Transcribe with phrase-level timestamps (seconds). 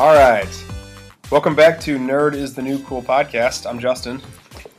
[0.00, 0.64] All right.
[1.30, 3.68] Welcome back to Nerd is the New Cool podcast.
[3.68, 4.22] I'm Justin.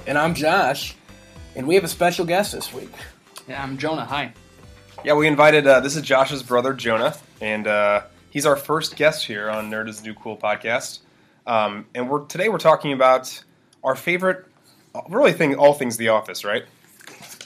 [0.08, 0.96] And I'm Josh,
[1.56, 2.90] and we have a special guest this week.
[3.48, 4.04] Yeah, I'm Jonah.
[4.06, 4.34] Hi.
[5.06, 9.24] Yeah, we invited, uh, this is Josh's brother, Jonah, and uh, he's our first guest
[9.24, 11.02] here on Nerd is the New Cool podcast.
[11.46, 13.44] Um, and we're today we're talking about
[13.84, 14.48] our favorite,
[15.08, 16.66] really thing, all things The Office, right?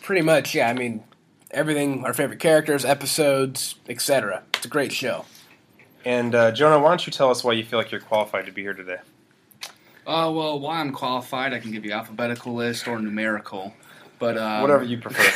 [0.02, 0.70] Pretty much, yeah.
[0.70, 1.04] I mean,
[1.52, 4.44] everything, our favorite characters, episodes, etc.
[4.54, 5.26] It's a great show.
[6.06, 8.52] And uh, Jonah, why don't you tell us why you feel like you're qualified to
[8.52, 9.00] be here today?
[10.06, 13.74] Uh, well, why I'm qualified, I can give you alphabetical list or numerical,
[14.20, 15.34] but um, Whatever you prefer.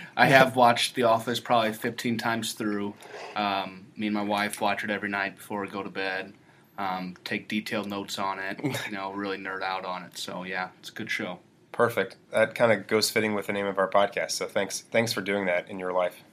[0.16, 2.92] I have watched The Office probably 15 times through.
[3.36, 6.34] Um, me and my wife watch it every night before we go to bed.
[6.76, 8.58] Um, take detailed notes on it.
[8.62, 10.18] You know, really nerd out on it.
[10.18, 11.38] So yeah, it's a good show.
[11.72, 12.16] Perfect.
[12.32, 14.32] That kind of goes fitting with the name of our podcast.
[14.32, 16.24] So thanks, thanks for doing that in your life.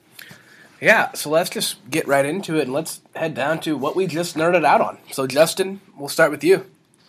[0.80, 4.08] Yeah, so let's just get right into it and let's head down to what we
[4.08, 4.98] just nerded out on.
[5.12, 6.66] So, Justin, we'll start with you.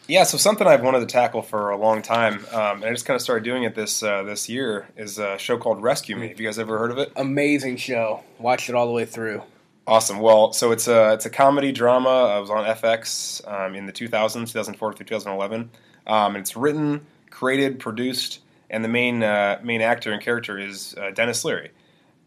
[0.06, 3.05] Yeah, so something I've wanted to tackle for a long time, um, and I just
[3.05, 6.28] kind of started doing it this uh, this year, is a show called Rescue Me.
[6.28, 7.12] Have you guys ever heard of it?
[7.14, 8.25] Amazing show.
[8.38, 9.42] Watched it all the way through.
[9.86, 10.20] Awesome.
[10.20, 12.38] Well, so it's a it's a comedy drama.
[12.38, 15.70] It was on FX um, in the 2000s, 2004 through 2011.
[16.06, 20.94] Um, and it's written, created, produced, and the main uh, main actor and character is
[20.98, 21.70] uh, Denis Leary.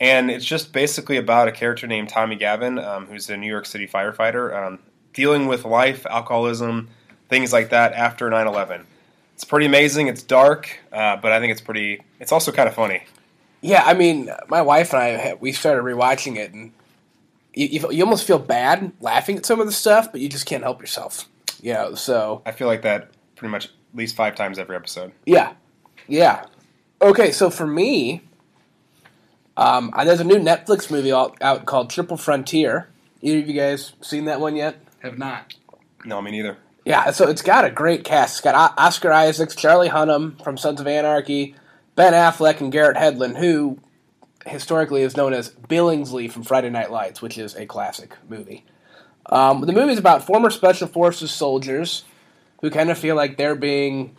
[0.02, 3.68] And it's just basically about a character named Tommy Gavin, um, who's a New York
[3.68, 4.80] City firefighter, um,
[5.14, 6.90] dealing with life, alcoholism,
[7.30, 8.86] things like that after 9/11.
[9.36, 10.08] It's pretty amazing.
[10.08, 12.02] It's dark, uh, but I think it's pretty.
[12.20, 13.04] It's also kind of funny.
[13.62, 16.72] Yeah, I mean, my wife and I we started rewatching it, and
[17.54, 20.48] you, you, you almost feel bad laughing at some of the stuff, but you just
[20.48, 21.28] can't help yourself.
[21.62, 25.12] You know, so I feel like that pretty much at least five times every episode.
[25.28, 25.54] yeah,
[26.08, 26.46] yeah.
[27.04, 28.22] Okay, so for me,
[29.62, 32.90] um, uh, there's a new Netflix movie out, out called Triple Frontier.
[33.22, 34.78] Either of you guys seen that one yet?
[35.00, 35.54] Have not.
[36.04, 36.58] No, me neither.
[36.84, 38.38] Yeah, so it's got a great cast.
[38.38, 41.56] It's got O- Oscar Isaacs, Charlie Hunnam from Sons of Anarchy,
[41.96, 43.80] Ben Affleck, and Garrett Hedlund, who
[44.48, 48.66] historically is known as Billingsley from Friday Night Lights, which is a classic movie.
[49.28, 52.04] Um, the movie is about former Special Forces soldiers
[52.62, 54.16] who kind of feel like they're being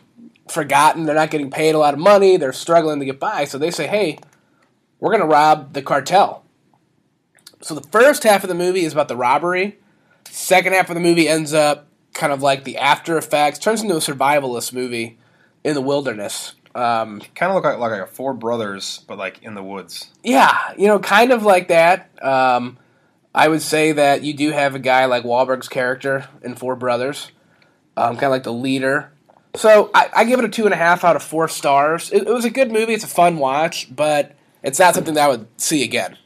[0.49, 1.05] forgotten.
[1.05, 2.37] They're not getting paid a lot of money.
[2.37, 3.45] They're struggling to get by.
[3.45, 4.19] So they say, hey,
[5.03, 6.45] we're going to rob the cartel.
[7.61, 9.79] So the first half of the movie is about the robbery.
[10.31, 13.97] Second half of the movie ends up kind of like the after effects, turns into
[13.97, 15.19] a survivalist movie
[15.65, 16.55] in the wilderness.
[16.77, 20.09] Um, Kind of look like, like a Four Brothers, but like in the woods.
[20.23, 22.09] yeah, you know, kind of like that.
[22.23, 22.79] Um,
[23.35, 27.33] I would say that you do have a guy like Wahlberg's character in Four Brothers,
[27.97, 29.11] um, kind of like the leader.
[29.57, 32.13] So I, I give it a two and a half out of four stars.
[32.13, 32.95] It, it was a good movie.
[32.95, 36.17] It's a fun watch, but it's not something that I would see again.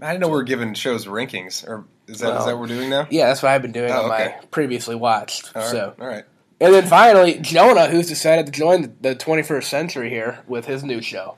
[0.00, 2.60] I didn't know we were giving shows rankings, or is that is Well, that what
[2.62, 3.06] we're doing now?
[3.10, 5.52] Yeah, that's what I've been doing Oh, on my previously watched.
[5.54, 5.70] All right.
[5.70, 6.24] so all right.
[6.60, 11.02] And then finally, Jonah, who's decided to join the 21st century here with his new
[11.02, 11.36] show.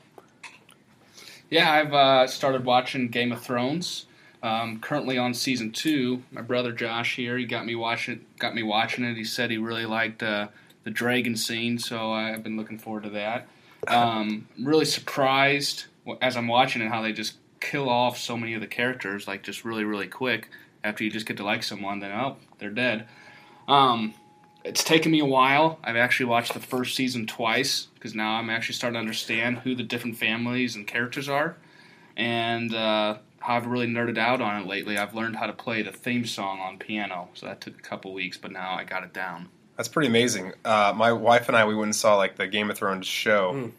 [1.50, 4.06] Yeah, I've uh, started watching Game of Thrones.
[4.42, 6.22] Um, currently on season two.
[6.30, 8.26] My brother Josh here, he got me watching.
[8.38, 9.16] Got me watching it.
[9.16, 10.48] He said he really liked uh,
[10.82, 13.46] the dragon scene, so I've been looking forward to that.
[13.88, 15.86] Um, I'm really surprised
[16.20, 19.42] as I'm watching it how they just kill off so many of the characters, like
[19.42, 20.48] just really, really quick.
[20.82, 23.08] After you just get to like someone, then oh, they're dead.
[23.66, 24.12] Um,
[24.64, 25.78] it's taken me a while.
[25.82, 29.74] I've actually watched the first season twice because now I'm actually starting to understand who
[29.74, 31.56] the different families and characters are,
[32.16, 34.98] and uh, how I've really nerded out on it lately.
[34.98, 38.12] I've learned how to play the theme song on piano, so that took a couple
[38.12, 39.48] weeks, but now I got it down.
[39.76, 40.52] That's pretty amazing.
[40.64, 43.72] Uh, my wife and I we went and saw like the Game of Thrones show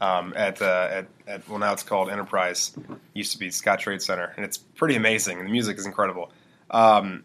[0.00, 2.76] um, at, uh, at at well now it's called Enterprise.
[3.14, 5.38] Used to be Scottrade Center, and it's pretty amazing.
[5.38, 6.30] The music is incredible.
[6.70, 7.24] Um,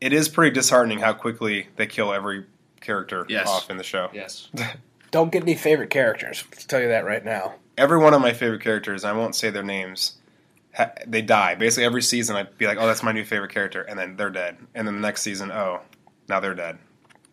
[0.00, 2.44] it is pretty disheartening how quickly they kill every
[2.80, 3.48] character Yes.
[3.48, 4.10] off in the show.
[4.12, 4.48] Yes.
[5.10, 6.42] Don't get any favorite characters.
[6.50, 7.54] Let's tell you that right now.
[7.76, 10.16] Every one of my favorite characters, I won't say their names.
[10.76, 11.54] Ha- they die.
[11.54, 14.30] Basically, every season I'd be like, "Oh, that's my new favorite character," and then they're
[14.30, 14.56] dead.
[14.74, 15.80] And then the next season, oh,
[16.28, 16.78] now they're dead.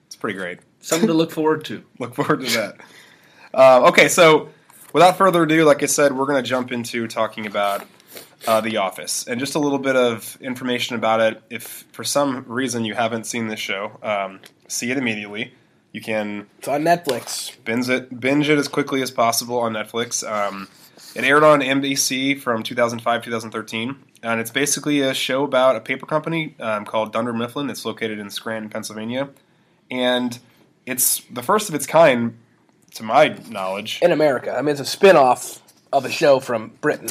[0.07, 0.59] It's pretty great.
[0.81, 1.83] Something to look forward to.
[1.99, 2.77] look forward to that.
[3.53, 4.49] Uh, okay, so
[4.93, 7.85] without further ado, like I said, we're going to jump into talking about
[8.47, 11.41] uh, The Office and just a little bit of information about it.
[11.49, 15.53] If for some reason you haven't seen this show, um, see it immediately.
[15.91, 17.55] You can It's on Netflix.
[17.65, 20.27] binge it, binge it as quickly as possible on Netflix.
[20.29, 20.67] Um,
[21.15, 26.05] it aired on NBC from 2005 2013, and it's basically a show about a paper
[26.05, 27.71] company um, called Dunder Mifflin.
[27.71, 29.29] It's located in Scranton, Pennsylvania,
[29.89, 30.37] and
[30.85, 32.37] it's the first of its kind,
[32.95, 33.99] to my knowledge.
[34.01, 34.55] in America.
[34.55, 37.09] I mean, it's a spin off of a show from Britain.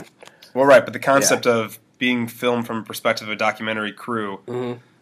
[0.55, 4.41] Well, right, but the concept of being filmed from a perspective of a documentary crew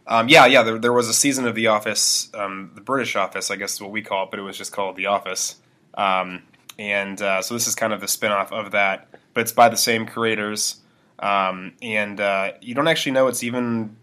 [0.08, 0.62] Um, yeah, yeah.
[0.62, 3.80] There, there was a season of The Office, um, the British Office, I guess is
[3.80, 5.56] what we call it, but it was just called The Office.
[5.94, 6.42] Um,
[6.78, 9.76] and uh, so this is kind of the spin-off of that, but it's by the
[9.76, 10.76] same creators.
[11.18, 13.96] Um, and uh, you don't actually know it's even,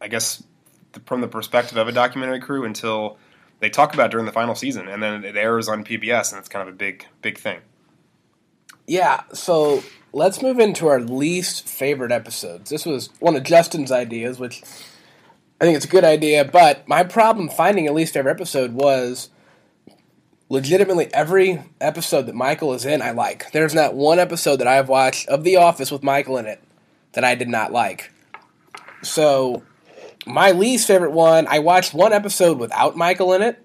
[0.00, 0.42] I guess,
[0.92, 3.18] the, from the perspective of a documentary crew until
[3.60, 6.48] they talk about during the final season, and then it airs on PBS, and it's
[6.48, 7.60] kind of a big, big thing.
[8.86, 9.82] Yeah, so
[10.12, 12.70] let's move into our least favorite episodes.
[12.70, 14.62] This was one of Justin's ideas, which
[15.60, 19.30] I think it's a good idea, but my problem finding a least favorite episode was
[20.48, 23.50] legitimately every episode that Michael is in, I like.
[23.52, 26.62] There's not one episode that I've watched of The Office with Michael in it
[27.12, 28.10] that I did not like.
[29.02, 29.62] So,
[30.28, 33.64] my least favorite one, I watched one episode without Michael in it,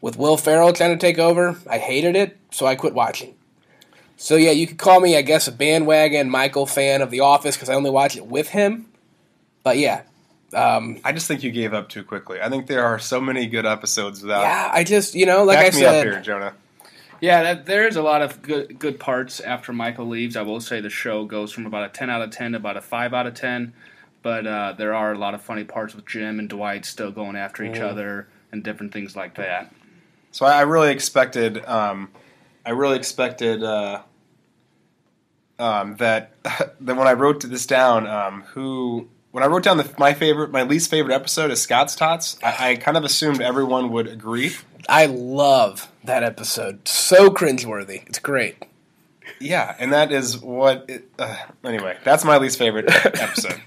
[0.00, 1.56] with Will Ferrell trying to take over.
[1.68, 3.34] I hated it, so I quit watching.
[4.16, 7.56] So, yeah, you could call me, I guess, a bandwagon Michael fan of The Office
[7.56, 8.86] because I only watch it with him.
[9.62, 10.02] But yeah,
[10.54, 12.40] um, I just think you gave up too quickly.
[12.40, 14.42] I think there are so many good episodes without.
[14.42, 16.54] yeah, I just, you know, like Back I me up said, here, Jonah.
[17.20, 20.36] Yeah, that, there is a lot of good good parts after Michael leaves.
[20.36, 22.78] I will say the show goes from about a ten out of ten to about
[22.78, 23.74] a five out of ten,
[24.22, 27.36] but uh, there are a lot of funny parts with Jim and Dwight still going
[27.36, 27.90] after each Mm.
[27.90, 29.72] other and different things like that.
[30.32, 32.10] So I, I really expected, um,
[32.66, 34.02] I really expected uh,
[35.58, 39.92] um, that that when I wrote this down, um, who when I wrote down the,
[39.98, 42.36] my favorite, my least favorite episode is Scott's Tots.
[42.42, 44.52] I, I kind of assumed everyone would agree.
[44.88, 46.88] I love that episode.
[46.88, 48.06] So cringeworthy.
[48.08, 48.56] It's great.
[49.38, 50.86] Yeah, and that is what.
[50.88, 53.60] It, uh, anyway, that's my least favorite episode.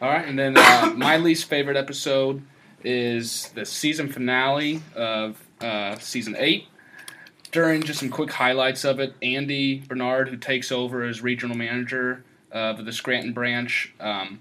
[0.00, 2.42] All right, and then uh, my least favorite episode
[2.84, 6.66] is the season finale of uh, season eight.
[7.52, 12.24] During just some quick highlights of it, Andy Bernard, who takes over as regional manager
[12.50, 14.40] of the Scranton branch, um,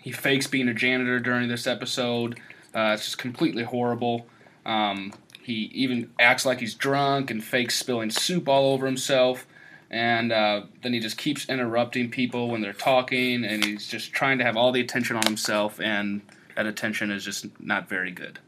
[0.00, 2.38] he fakes being a janitor during this episode.
[2.74, 4.26] Uh, it's just completely horrible.
[4.64, 5.12] Um,
[5.42, 9.46] he even acts like he's drunk and fakes spilling soup all over himself.
[9.90, 14.38] And uh, then he just keeps interrupting people when they're talking, and he's just trying
[14.38, 16.22] to have all the attention on himself, and
[16.56, 18.40] that attention is just not very good.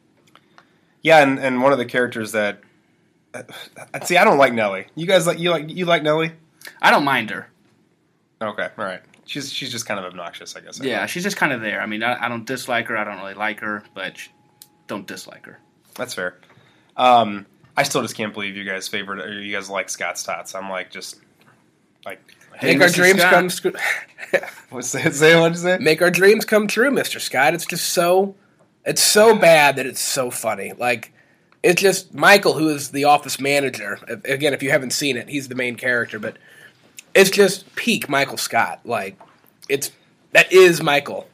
[1.02, 2.60] Yeah, and, and one of the characters that.
[3.32, 3.42] Uh,
[4.02, 4.86] see, I don't like Nellie.
[4.94, 6.32] You guys like you like you like Nellie?
[6.82, 7.48] I don't mind her.
[8.40, 9.02] Okay, all right.
[9.26, 10.80] She's she's just kind of obnoxious, I guess.
[10.80, 11.80] Yeah, she's just kind of there.
[11.80, 12.96] I mean, I, I don't dislike her.
[12.96, 14.16] I don't really like her, but
[14.86, 15.60] don't dislike her.
[15.94, 16.38] That's fair.
[16.96, 17.46] Um,
[17.76, 20.54] I still just can't believe you guys favored or you guys like Scott's tots.
[20.54, 21.20] I'm like just
[22.08, 22.20] like
[22.54, 23.32] Hey, Make our dreams Scott.
[23.32, 23.50] come.
[23.50, 23.66] Sc-
[24.70, 25.78] what's say, say what you say?
[25.78, 27.54] Make our dreams come true, Mister Scott.
[27.54, 28.34] It's just so.
[28.84, 30.72] It's so bad that it's so funny.
[30.76, 31.12] Like
[31.62, 33.98] it's just Michael, who is the office manager.
[34.24, 36.36] Again, if you haven't seen it, he's the main character, but
[37.14, 38.80] it's just peak Michael Scott.
[38.84, 39.16] Like
[39.68, 39.92] it's
[40.32, 41.28] that is Michael.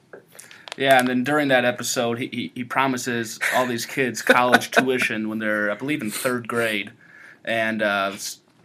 [0.77, 5.29] Yeah, and then during that episode, he, he, he promises all these kids college tuition
[5.29, 6.91] when they're, I believe, in third grade.
[7.45, 8.13] And uh,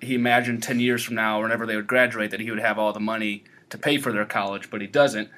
[0.02, 2.80] he imagined 10 years from now, or whenever they would graduate, that he would have
[2.80, 5.30] all the money to pay for their college, but he doesn't.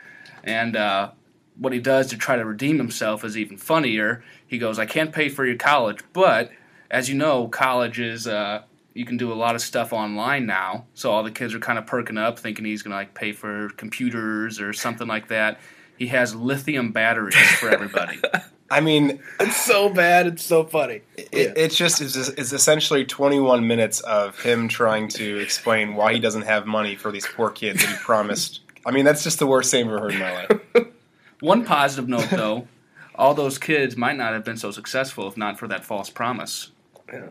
[0.43, 1.11] And uh,
[1.57, 4.23] what he does to try to redeem himself is even funnier.
[4.47, 6.51] He goes, I can't pay for your college, but
[6.89, 8.27] as you know, college is.
[8.27, 8.63] Uh,
[8.93, 11.79] you can do a lot of stuff online now, so all the kids are kind
[11.79, 15.59] of perking up, thinking he's gonna like pay for computers or something like that.
[15.97, 18.19] He has lithium batteries for everybody.
[18.71, 20.27] I mean, It's so bad.
[20.27, 21.01] It's so funny.
[21.17, 26.13] it, it's just it's, just- it's essentially 21 minutes of him trying to explain why
[26.13, 28.61] he doesn't have money for these poor kids that he promised.
[28.85, 30.87] I mean, that's just the worst thing I've ever heard in my life.
[31.41, 32.67] One positive note, though,
[33.15, 36.71] all those kids might not have been so successful if not for that false promise.
[37.11, 37.29] Yeah.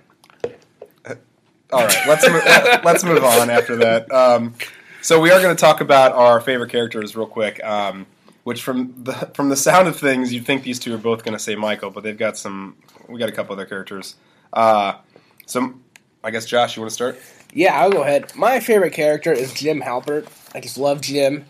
[1.72, 4.10] All right, let's mo- let's move on after that.
[4.12, 4.54] Um,
[5.02, 7.62] so we are going to talk about our favorite characters real quick.
[7.62, 8.06] Um,
[8.44, 11.36] which from the from the sound of things, you'd think these two are both going
[11.36, 12.76] to say Michael, but they've got some.
[13.08, 14.14] We got a couple other characters.
[14.52, 14.94] Uh,
[15.46, 15.74] so
[16.22, 17.18] I guess Josh, you want to start?
[17.52, 18.34] Yeah, I'll go ahead.
[18.36, 20.28] My favorite character is Jim Halpert.
[20.54, 21.46] I just love Jim.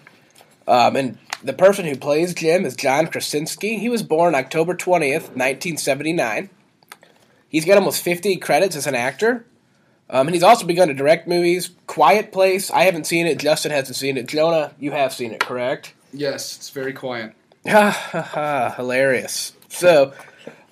[0.67, 3.79] Um, and the person who plays Jim is John Krasinski.
[3.79, 6.51] He was born October 20th, 1979.
[7.49, 9.45] He's got almost 50 credits as an actor.
[10.09, 11.71] Um, and he's also begun to direct movies.
[11.87, 13.39] Quiet Place, I haven't seen it.
[13.39, 14.27] Justin hasn't seen it.
[14.27, 15.95] Jonah, you have seen it, correct?
[16.13, 17.33] Yes, it's very quiet.
[17.67, 18.75] Ha ha ha!
[18.77, 19.53] Hilarious.
[19.69, 20.13] So,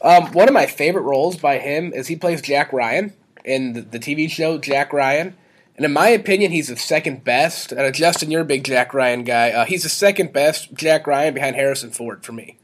[0.02, 3.12] um, one of my favorite roles by him is he plays Jack Ryan
[3.45, 5.37] in the, the TV show Jack Ryan,
[5.76, 7.73] and in my opinion, he's the second best.
[7.73, 9.50] And uh, Justin, you're a big Jack Ryan guy.
[9.50, 12.57] Uh, he's the second best Jack Ryan behind Harrison Ford for me.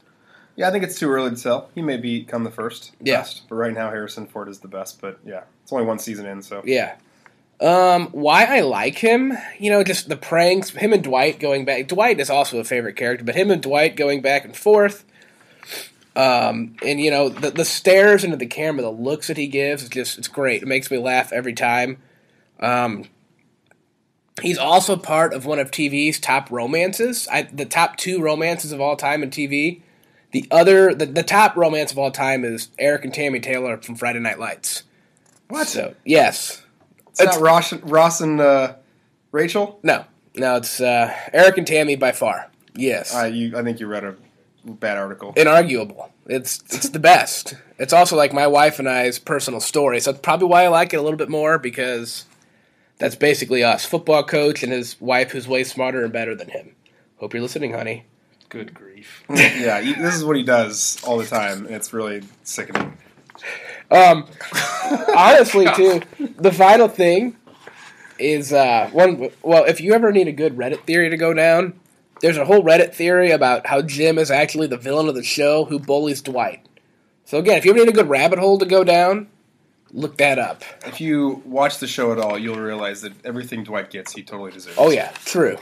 [0.57, 1.69] Yeah, I think it's too early to tell.
[1.75, 3.17] He may become the first Yeah.
[3.17, 5.01] best, but right now Harrison Ford is the best.
[5.01, 6.95] But yeah, it's only one season in, so Yeah.
[7.61, 11.87] Um, why I like him, you know, just the pranks, him and Dwight going back.
[11.87, 15.05] Dwight is also a favorite character, but him and Dwight going back and forth.
[16.17, 19.83] Um, and you know, the the stares into the camera, the looks that he gives,
[19.83, 20.63] it's just it's great.
[20.63, 21.97] It makes me laugh every time.
[22.59, 23.05] Um,
[24.41, 27.27] he's also part of one of TV's top romances.
[27.31, 29.81] I, the top two romances of all time in TV.
[30.31, 33.95] The other, the, the top romance of all time is Eric and Tammy Taylor from
[33.95, 34.83] Friday Night Lights.
[35.47, 35.67] What?
[35.67, 36.64] So yes,
[37.19, 38.75] It's, not Ross, Ross and uh,
[39.31, 39.79] Rachel.
[39.83, 40.05] No,
[40.35, 42.51] no, it's uh, Eric and Tammy by far.
[42.75, 44.15] Yes, Uh, you, I think you read a
[44.65, 45.33] bad article.
[45.33, 46.09] inarguable.
[46.27, 47.53] It's it's the best.
[47.77, 50.93] It's also like my wife and I's personal story, so that's probably why I like
[50.93, 52.25] it a little bit more because
[52.97, 56.75] that's basically us, football coach and his wife, who's way smarter and better than him.
[57.17, 58.05] Hope you're listening, honey.
[58.49, 59.23] Good grief.
[59.29, 62.97] yeah, this is what he does all the time, and it's really sickening.
[63.91, 64.27] Um,
[65.15, 66.01] honestly, too,
[66.37, 67.37] the final thing
[68.19, 69.29] is uh, one.
[69.41, 71.79] Well, if you ever need a good Reddit theory to go down,
[72.21, 75.65] there's a whole Reddit theory about how Jim is actually the villain of the show
[75.65, 76.65] who bullies Dwight.
[77.25, 79.27] So again, if you ever need a good rabbit hole to go down,
[79.91, 80.63] look that up.
[80.85, 84.51] If you watch the show at all, you'll realize that everything Dwight gets, he totally
[84.51, 84.77] deserves.
[84.77, 85.57] Oh yeah, true.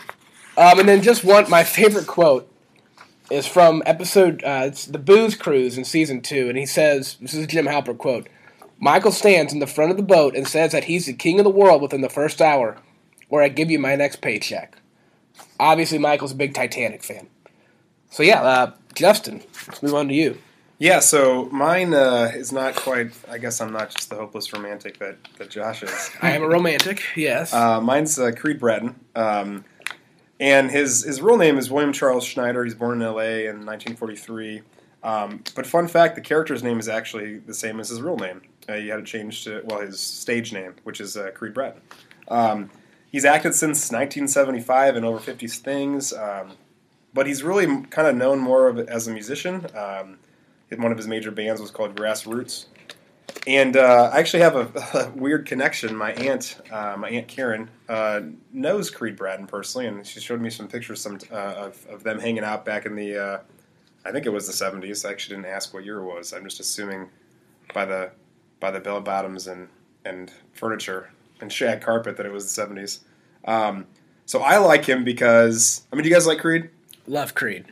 [0.57, 2.52] Um, and then just one, my favorite quote
[3.29, 7.33] is from episode uh, it's the Booze Cruise in season two, and he says, "This
[7.33, 8.27] is a Jim Halpert quote."
[8.79, 11.45] Michael stands in the front of the boat and says that he's the king of
[11.45, 12.77] the world within the first hour,
[13.29, 14.77] or I give you my next paycheck.
[15.59, 17.27] Obviously, Michael's a big Titanic fan.
[18.09, 20.37] So yeah, uh, Justin, let's move on to you.
[20.79, 23.11] Yeah, so mine uh, is not quite.
[23.29, 26.09] I guess I'm not just the hopeless romantic that, that Josh is.
[26.21, 27.53] I am a romantic, yes.
[27.53, 29.63] Uh, mine's uh, Creed Bratton, um,
[30.39, 32.63] and his his real name is William Charles Schneider.
[32.63, 33.47] He's born in L.A.
[33.47, 34.61] in 1943.
[35.03, 38.41] Um, but fun fact, the character's name is actually the same as his real name.
[38.67, 41.81] Uh, he had it changed to well his stage name, which is uh, Creed Bratton.
[42.29, 42.69] Um,
[43.11, 46.53] he's acted since 1975 in over 50 things, um,
[47.13, 49.67] but he's really kind of known more of as a musician.
[49.75, 50.19] Um,
[50.77, 52.65] one of his major bands was called Grassroots.
[53.45, 55.95] And uh, I actually have a, a weird connection.
[55.95, 60.49] My aunt, uh, my aunt Karen, uh, knows Creed Bratton personally, and she showed me
[60.49, 63.39] some pictures some, uh, of, of them hanging out back in the, uh,
[64.05, 65.05] I think it was the '70s.
[65.05, 66.33] I actually didn't ask what year it was.
[66.33, 67.09] I'm just assuming
[67.73, 68.11] by the
[68.59, 69.69] by the bell bottoms and
[70.05, 72.99] and furniture and shag carpet that it was the '70s.
[73.45, 73.87] Um,
[74.25, 76.69] so I like him because I mean, do you guys like Creed?
[77.07, 77.65] Love Creed.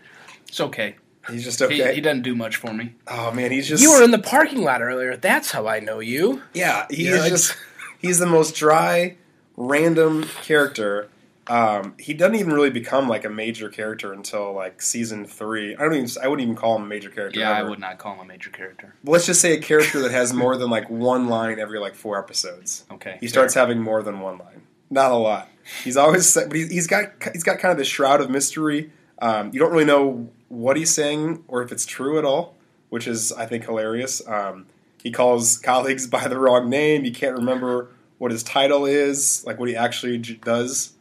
[0.47, 0.95] It's okay.
[1.29, 1.93] He's just okay.
[1.93, 2.95] he doesn't do much for me.
[3.07, 5.15] oh man, he's just You were in the parking lot earlier.
[5.15, 6.41] That's how I know you.
[6.53, 7.55] Yeah, he is just
[7.99, 9.17] he's the most dry,
[9.55, 11.09] random character.
[11.47, 15.75] Um, he doesn't even really become like a major character until like season three.
[15.75, 17.39] I don't even I wouldn't even call him a major character.
[17.39, 18.95] Yeah, I would not call him a major character.
[19.03, 22.17] Let's just say a character that has more than like one line every like four
[22.17, 22.85] episodes.
[22.91, 23.17] Okay.
[23.19, 24.61] He starts having more than one line.
[24.89, 25.49] Not a lot.
[25.83, 28.91] He's always, but he's, he's got he's got kind of the shroud of mystery.
[29.21, 32.55] Um, you don't really know what he's saying or if it's true at all,
[32.89, 34.27] which is I think hilarious.
[34.27, 34.65] Um,
[35.01, 37.03] he calls colleagues by the wrong name.
[37.03, 40.93] He can't remember what his title is, like what he actually j- does.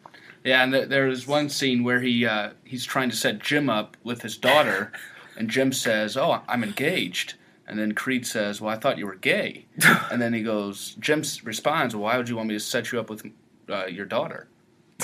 [0.44, 3.68] Yeah, and th- there was one scene where he uh, he's trying to set Jim
[3.68, 4.92] up with his daughter,
[5.36, 7.34] and Jim says, "Oh, I'm engaged."
[7.66, 9.66] And then Creed says, "Well, I thought you were gay."
[10.10, 12.98] and then he goes, Jim responds, "Well, why would you want me to set you
[12.98, 13.30] up with
[13.68, 14.48] uh, your daughter?"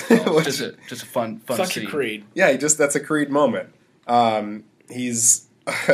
[0.10, 1.86] Which- just a just a fun fun Such scene.
[1.86, 2.24] a Creed.
[2.34, 3.70] yeah, he just that's a Creed moment.
[4.06, 5.48] Um, he's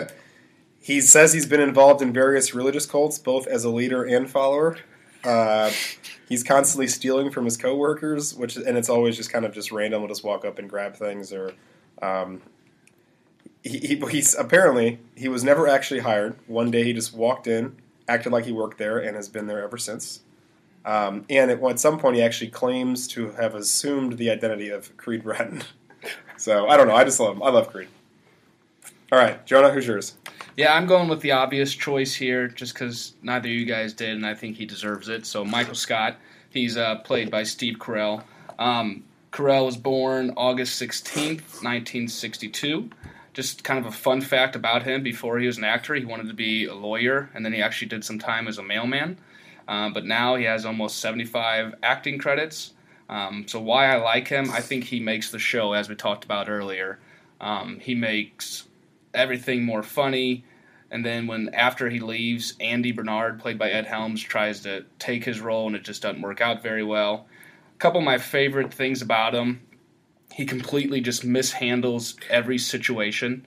[0.80, 4.78] he says he's been involved in various religious cults, both as a leader and follower.
[5.25, 5.71] Uh,
[6.28, 10.00] he's constantly stealing from his coworkers, which and it's always just kind of just random.
[10.00, 11.52] He'll just walk up and grab things, or
[12.02, 12.42] um,
[13.62, 16.37] he, he, he's apparently he was never actually hired.
[16.49, 17.76] One day he just walked in,
[18.09, 20.21] acted like he worked there, and has been there ever since.
[20.85, 25.23] Um, and at, some point, he actually claims to have assumed the identity of Creed
[25.23, 25.62] Bratton.
[26.37, 26.95] so I don't know.
[26.95, 27.43] I just love him.
[27.43, 27.89] I love Creed.
[29.12, 30.15] All right, Jonah, who's yours?
[30.57, 34.17] Yeah, I'm going with the obvious choice here, just because neither of you guys did,
[34.17, 35.25] and I think he deserves it.
[35.27, 36.17] So Michael Scott,
[36.51, 38.25] he's uh, played by Steve Carell.
[38.59, 42.91] Um, Carell was born August 16th, 1962.
[43.33, 46.29] Just kind of a fun fact about him: before he was an actor, he wanted
[46.29, 49.17] to be a lawyer, and then he actually did some time as a mailman.
[49.73, 52.75] Um, but now he has almost 75 acting credits.
[53.09, 56.26] Um, so why I like him, I think he makes the show, as we talked
[56.26, 56.99] about earlier.
[57.41, 58.69] Um, he makes
[59.14, 60.45] everything more funny.
[60.91, 65.25] And then when after he leaves, Andy Bernard, played by Ed Helms, tries to take
[65.25, 67.26] his role, and it just doesn't work out very well.
[67.75, 69.62] A couple of my favorite things about him:
[70.35, 73.47] he completely just mishandles every situation.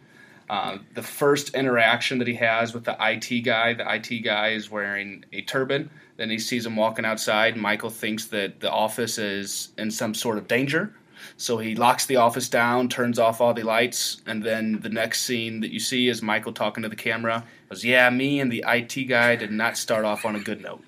[0.49, 4.71] Uh, the first interaction that he has with the IT guy, the IT guy is
[4.71, 5.91] wearing a turban.
[6.17, 7.57] Then he sees him walking outside.
[7.57, 10.93] Michael thinks that the office is in some sort of danger.
[11.37, 15.23] So he locks the office down, turns off all the lights, and then the next
[15.23, 17.43] scene that you see is Michael talking to the camera.
[17.63, 20.61] He goes, Yeah, me and the IT guy did not start off on a good
[20.61, 20.83] note.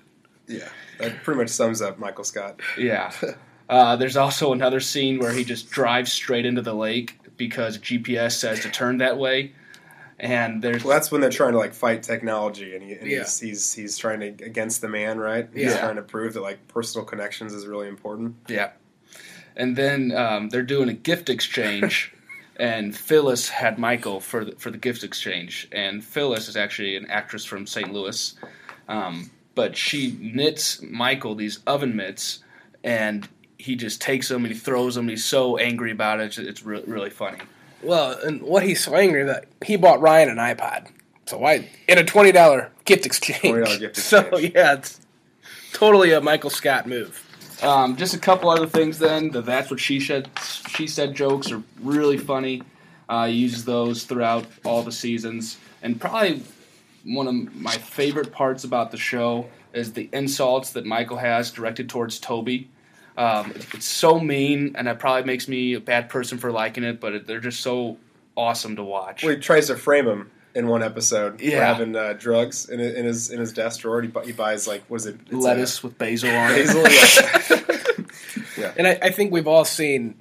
[0.46, 0.68] Yeah,
[0.98, 2.60] that pretty much sums up Michael Scott.
[2.76, 3.12] Yeah.
[3.68, 8.32] Uh, there's also another scene where he just drives straight into the lake because GPS
[8.32, 9.52] says to turn that way.
[10.20, 13.18] And there's Well, that's when they're trying to like fight technology, and, he, and Yeah.
[13.20, 15.48] he's, he's he's trying to against the man, right?
[15.54, 15.78] He's Yeah.
[15.80, 18.34] trying to prove that like personal connections is really important.
[18.48, 18.70] Yeah.
[19.56, 22.12] And then um, they're doing a gift exchange,
[22.56, 25.68] and Phyllis had Michael for the, for the gift exchange.
[25.72, 27.92] And Phyllis is actually an actress from St.
[27.92, 28.34] Louis,
[28.88, 32.42] um, but she knits Michael these oven mitts,
[32.82, 35.08] and he just takes them and he throws them.
[35.08, 36.26] He's so angry about it.
[36.26, 37.38] It's, it's re- really funny.
[37.82, 40.88] Well, and what he's so angry that he bought Ryan an iPod.
[41.26, 43.40] So why in a twenty dollar gift exchange?
[43.42, 44.52] $20 gift So exchange.
[44.54, 45.00] yeah, it's
[45.72, 47.24] totally a Michael Scott move.
[47.62, 49.30] Um, just a couple other things then.
[49.30, 50.30] The that's what she said.
[50.68, 52.62] She said jokes are really funny.
[53.08, 56.42] Uh, he uses those throughout all the seasons, and probably
[57.04, 61.88] one of my favorite parts about the show is the insults that Michael has directed
[61.88, 62.68] towards Toby.
[63.18, 67.00] Um, it's so mean, and that probably makes me a bad person for liking it,
[67.00, 67.96] but they're just so
[68.36, 69.24] awesome to watch.
[69.24, 71.66] Well, he tries to frame him in one episode for Yeah.
[71.66, 74.00] having uh, drugs in, in his in his desk drawer.
[74.02, 75.16] He, bu- he buys like what is it?
[75.26, 76.66] It's a- Lettuce with basil on it.
[76.66, 76.88] Basil,
[78.56, 78.72] yeah.
[78.78, 80.14] And I, I think we've all seen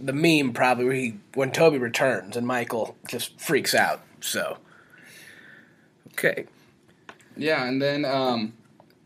[0.00, 4.00] the meme probably where he when Toby returns and Michael just freaks out.
[4.20, 4.58] So
[6.12, 6.46] okay,
[7.36, 8.63] Yeah, and then um, a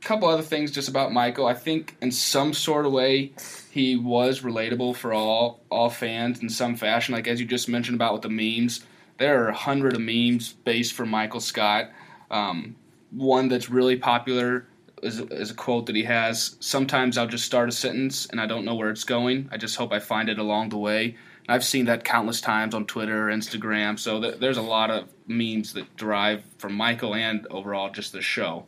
[0.09, 1.47] couple other things just about Michael.
[1.47, 3.31] I think in some sort of way
[3.71, 7.15] he was relatable for all all fans in some fashion.
[7.15, 8.81] Like as you just mentioned about with the memes,
[9.19, 11.91] there are a hundred of memes based for Michael Scott.
[12.31, 12.75] Um,
[13.11, 14.67] one that's really popular
[15.03, 16.57] is, is a quote that he has.
[16.59, 19.51] Sometimes I'll just start a sentence and I don't know where it's going.
[19.53, 21.05] I just hope I find it along the way.
[21.05, 23.99] And I've seen that countless times on Twitter, Instagram.
[23.99, 28.23] So th- there's a lot of memes that derive from Michael and overall just the
[28.23, 28.65] show.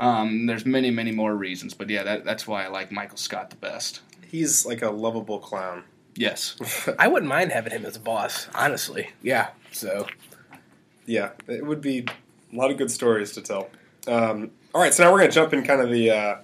[0.00, 3.50] Um, there's many, many more reasons, but yeah, that, that's why I like Michael Scott
[3.50, 4.00] the best.
[4.26, 5.84] He's like a lovable clown.
[6.16, 6.56] Yes.
[6.98, 8.48] I wouldn't mind having him as a boss.
[8.54, 9.50] Honestly, yeah.
[9.72, 10.06] So
[11.04, 12.06] Yeah, it would be
[12.52, 13.68] a lot of good stories to tell.
[14.08, 16.36] Um, all right, so now we're going to jump in kind of the uh,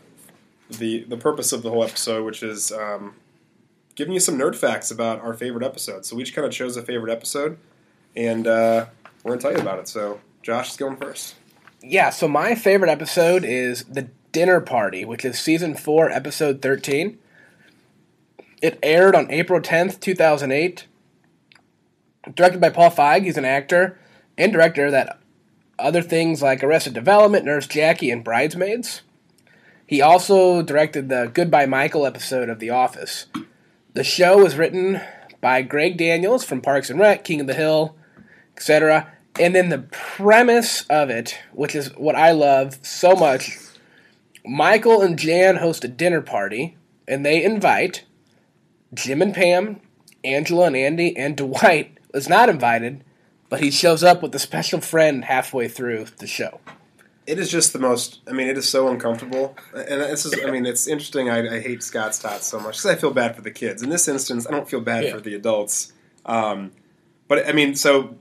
[0.69, 3.15] the the purpose of the whole episode, which is um,
[3.95, 6.05] giving you some nerd facts about our favorite episode.
[6.05, 7.57] So we each kind of chose a favorite episode,
[8.15, 8.87] and uh,
[9.23, 9.89] we're going to tell you about it.
[9.89, 11.37] So Josh is going first.
[11.83, 12.11] Yeah.
[12.11, 17.19] So my favorite episode is the dinner party, which is season four, episode thirteen.
[18.63, 20.87] It aired on April tenth, two thousand eight.
[22.35, 23.99] Directed by Paul Feig, he's an actor
[24.37, 25.19] and director that
[25.79, 29.03] other things like Arrested Development, Nurse Jackie, and Bridesmaids.
[29.87, 33.27] He also directed the Goodbye Michael episode of The Office.
[33.95, 35.01] The show was written
[35.41, 37.95] by Greg Daniels from Parks and Rec, King of the Hill,
[38.57, 39.13] etc.
[39.39, 43.59] And then the premise of it, which is what I love so much,
[44.47, 48.05] Michael and Jan host a dinner party, and they invite
[48.95, 49.81] Jim and Pam,
[50.25, 53.05] Angela and Andy, and Dwight is not invited,
[53.49, 56.61] but he shows up with a special friend halfway through the show.
[57.27, 58.21] It is just the most.
[58.29, 60.35] I mean, it is so uncomfortable, and this is.
[60.45, 61.29] I mean, it's interesting.
[61.29, 63.83] I, I hate Scott's tots so much because I feel bad for the kids.
[63.83, 65.15] In this instance, I don't feel bad Yeah.
[65.15, 65.93] for the adults.
[66.25, 66.71] Um,
[67.27, 68.17] but I mean, so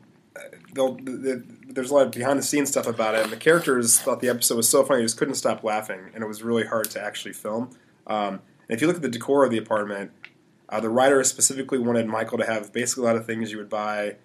[0.75, 3.99] they'll, the, there's a lot of behind the scenes stuff about it, and the characters
[3.99, 6.65] thought the episode was so funny, they just couldn't stop laughing, and it was really
[6.65, 7.71] hard to actually film.
[8.05, 10.11] Um, and if you look at the decor of the apartment,
[10.69, 13.69] uh, the writer specifically wanted Michael to have basically a lot of things you would
[13.69, 14.15] buy,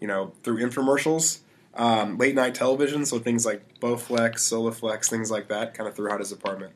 [0.00, 1.40] you know, through infomercials
[1.74, 6.20] um, late night television, so things like Bowflex, Soloflex, things like that, kind of throughout
[6.20, 6.72] his apartment.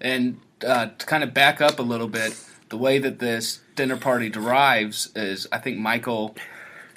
[0.00, 3.96] And uh, to kind of back up a little bit, the way that this dinner
[3.96, 6.34] party derives is I think Michael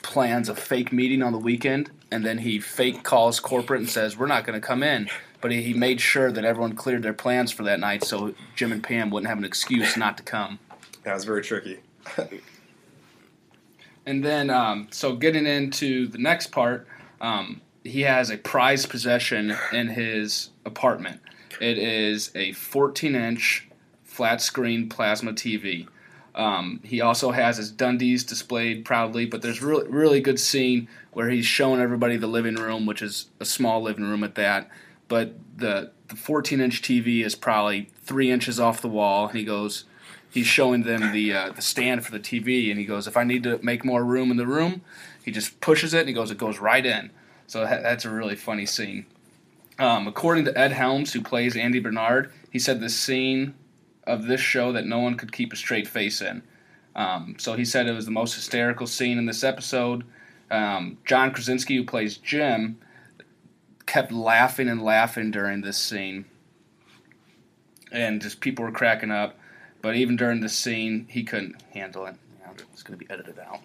[0.01, 4.17] plans a fake meeting on the weekend, and then he fake calls corporate and says,
[4.17, 5.09] We're not going to come in.
[5.41, 8.71] But he he made sure that everyone cleared their plans for that night so Jim
[8.71, 10.59] and Pam wouldn't have an excuse not to come.
[11.03, 11.79] That was very tricky.
[14.09, 16.87] And then, um, so getting into the next part,
[17.21, 21.21] um, he has a prized possession in his apartment.
[21.61, 23.67] It is a 14 inch
[24.03, 25.87] flat screen plasma TV.
[26.35, 31.29] Um, he also has his Dundies displayed proudly, but there's really really good scene where
[31.29, 34.69] he's showing everybody the living room, which is a small living room at that.
[35.07, 39.43] But the the 14 inch TV is probably three inches off the wall, and he
[39.43, 39.85] goes,
[40.29, 43.23] he's showing them the uh, the stand for the TV, and he goes, if I
[43.23, 44.81] need to make more room in the room,
[45.23, 47.11] he just pushes it and he goes, it goes right in.
[47.47, 49.05] So that, that's a really funny scene.
[49.77, 53.53] Um, according to Ed Helms, who plays Andy Bernard, he said the scene
[54.09, 56.41] of this show that no one could keep a straight face in.
[56.95, 60.03] Um, so he said it was the most hysterical scene in this episode.
[60.51, 62.79] Um, John Krasinski, who plays Jim,
[63.85, 66.25] kept laughing and laughing during this scene,
[67.91, 69.37] and just people were cracking up.
[69.81, 72.15] But even during this scene, he couldn't handle it.
[72.73, 73.61] It's going to be edited out.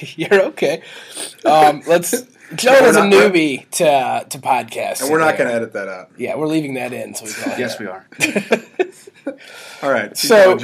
[0.16, 0.82] You're okay.
[1.44, 2.26] Um, let's.
[2.54, 6.10] Jonah's a newbie to to podcast, And we're not going to edit that out.
[6.18, 7.14] Yeah, we're leaving that in.
[7.14, 7.58] So we can.
[7.58, 8.06] Yes, we are.
[9.82, 10.16] All right.
[10.16, 10.58] So-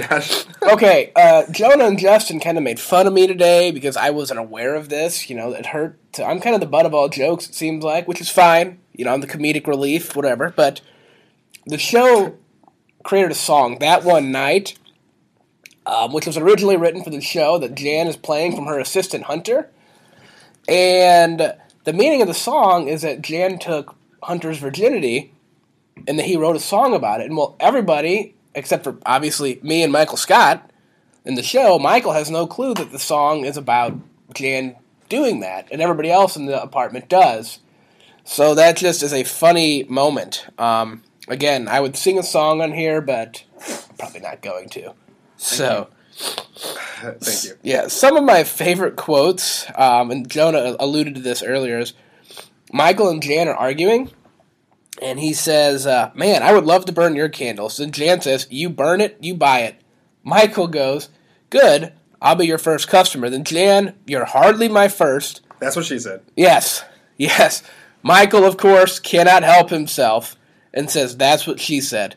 [0.73, 4.40] okay, uh, Jonah and Justin kind of made fun of me today because I wasn't
[4.40, 5.31] aware of this.
[5.31, 5.99] You know, it hurt.
[6.14, 7.49] To, I'm kind of the butt of all jokes.
[7.49, 8.79] It seems like, which is fine.
[8.93, 10.51] You know, I'm the comedic relief, whatever.
[10.55, 10.81] But
[11.66, 12.37] the show
[13.05, 14.79] created a song that one night,
[15.87, 19.25] um, which was originally written for the show that Jan is playing from her assistant
[19.25, 19.71] Hunter,
[20.69, 25.33] and the meaning of the song is that Jan took Hunter's virginity,
[26.07, 27.27] and that he wrote a song about it.
[27.27, 30.71] And well, everybody except for obviously me and Michael Scott
[31.25, 33.95] in the show, Michael has no clue that the song is about
[34.35, 34.77] Jan
[35.09, 37.59] doing that, and everybody else in the apartment does.
[38.25, 40.47] So that just is a funny moment.
[40.59, 44.95] Um, again, I would sing a song on here, but I'm probably not going to.
[45.37, 45.88] So.
[47.01, 47.59] Thank you.
[47.62, 51.94] Yeah, some of my favorite quotes, um, and Jonah alluded to this earlier, is
[52.73, 54.11] Michael and Jan are arguing,
[55.01, 57.81] and he says, uh, Man, I would love to burn your candles.
[57.81, 59.81] And Jan says, You burn it, you buy it.
[60.23, 61.09] Michael goes,
[61.49, 63.31] Good, I'll be your first customer.
[63.31, 65.40] Then Jan, You're hardly my first.
[65.59, 66.23] That's what she said.
[66.37, 66.85] Yes,
[67.16, 67.62] yes.
[68.03, 70.37] Michael, of course, cannot help himself
[70.73, 72.16] and says, That's what she said.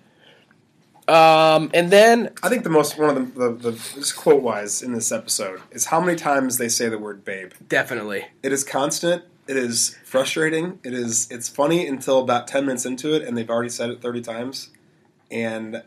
[1.08, 4.82] Um, and then I think the most one of the, the, the just quote wise
[4.82, 7.52] in this episode is how many times they say the word babe.
[7.68, 9.24] definitely, It is constant.
[9.48, 10.80] It is frustrating.
[10.84, 14.02] It is it's funny until about ten minutes into it, and they've already said it
[14.02, 14.70] thirty times.
[15.30, 15.84] And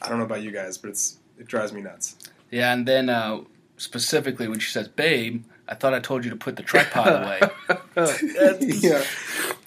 [0.00, 2.14] I don't know about you guys, but it's it drives me nuts.
[2.52, 3.40] Yeah, and then uh,
[3.78, 7.40] specifically when she says, "Babe," I thought I told you to put the tripod away.
[7.96, 8.56] yeah,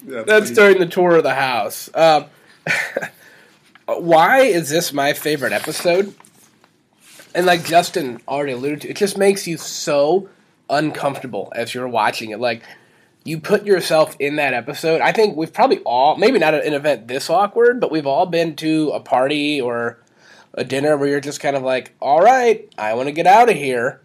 [0.05, 1.89] Yeah, That's pretty- during the tour of the house.
[1.93, 2.25] Um,
[4.01, 6.13] why is this my favorite episode?
[7.35, 10.29] And like Justin already alluded to, it just makes you so
[10.69, 12.39] uncomfortable as you're watching it.
[12.39, 12.63] Like
[13.23, 15.01] you put yourself in that episode.
[15.01, 18.55] I think we've probably all, maybe not an event this awkward, but we've all been
[18.57, 19.99] to a party or
[20.53, 23.49] a dinner where you're just kind of like, all right, I want to get out
[23.49, 24.01] of here.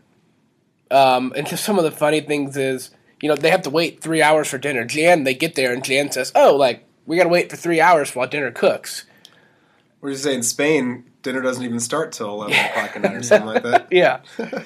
[0.90, 4.01] Um, and just some of the funny things is, you know, they have to wait
[4.01, 4.85] three hours for dinner.
[4.85, 7.81] Jan, they get there and Jan says, oh, like, we got to wait for three
[7.81, 9.05] hours while dinner cooks.
[10.01, 11.05] What did you saying Spain?
[11.23, 13.89] Dinner doesn't even start till eleven o'clock at night or something like that.
[13.91, 14.21] Yeah.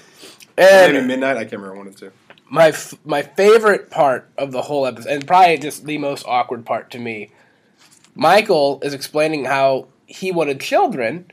[0.59, 1.37] Maybe midnight.
[1.37, 2.13] I can't remember one of the two.
[2.51, 6.67] my f- my favorite part of the whole episode, and probably just the most awkward
[6.67, 7.31] part to me,
[8.15, 11.27] Michael is explaining how he wanted children,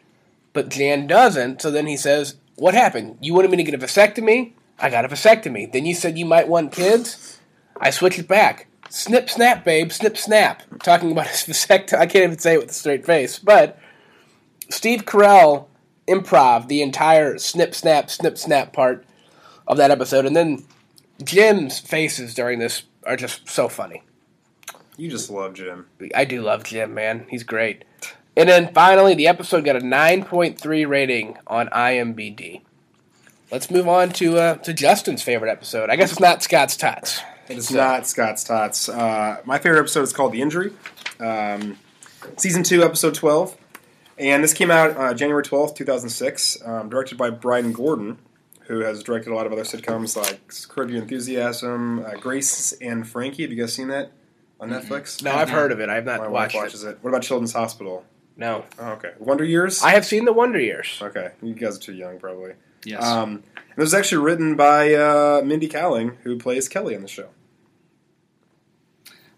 [0.53, 1.61] but Jan doesn't.
[1.61, 3.17] So then he says, "What happened?
[3.21, 4.53] You wanted me to get a vasectomy?
[4.79, 5.69] I got a vasectomy.
[5.71, 7.39] Then you said you might want kids.
[7.81, 8.67] I switched it back.
[8.89, 9.91] Snip, snap, babe.
[9.91, 10.63] Snip, snap.
[10.81, 11.97] Talking about his vasectomy.
[11.99, 13.77] I can't even say it with a straight face, but."
[14.69, 15.65] Steve Carell
[16.07, 19.05] improv the entire snip snap snip snap part
[19.67, 20.63] of that episode, and then
[21.23, 24.03] Jim's faces during this are just so funny.
[24.97, 25.85] You just love Jim.
[26.15, 27.25] I do love Jim, man.
[27.29, 27.85] He's great.
[28.35, 32.61] And then finally, the episode got a 9.3 rating on IMBD.
[33.51, 35.89] Let's move on to uh, to Justin's favorite episode.
[35.89, 37.21] I guess it's not Scott's Tots.
[37.47, 38.89] It is So- not Scott's Tots.
[38.89, 40.71] Uh, my favorite episode is called The Injury.
[41.19, 41.77] Um,
[42.37, 43.57] season 2, episode 12.
[44.19, 46.57] And this came out uh, January 12th, 2006.
[46.65, 48.17] Um, directed by Bryan Gordon,
[48.67, 53.07] who has directed a lot of other sitcoms like Curb Your Enthusiasm, uh, Grace and
[53.07, 53.43] Frankie.
[53.43, 54.11] Have you guys seen that
[54.59, 55.23] on Netflix?
[55.23, 55.87] No, I've heard of it.
[55.89, 56.89] I have not My wife watched watches it.
[56.91, 56.97] it.
[57.01, 58.05] What about Children's Hospital?
[58.35, 59.13] No, Oh, okay.
[59.19, 59.81] Wonder Years?
[59.83, 60.97] I have seen the Wonder Years.
[61.01, 61.31] okay.
[61.41, 62.53] You guys are too young, probably.
[62.85, 63.03] yes.
[63.03, 67.29] Um, it was actually written by uh, Mindy Kaling, who plays Kelly on the show.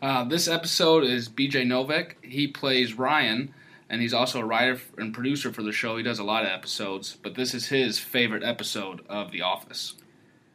[0.01, 2.17] Uh, this episode is BJ Novak.
[2.23, 3.53] He plays Ryan,
[3.91, 5.97] and he's also a writer and producer for the show.
[5.97, 9.95] He does a lot of episodes, but this is his favorite episode of The Office.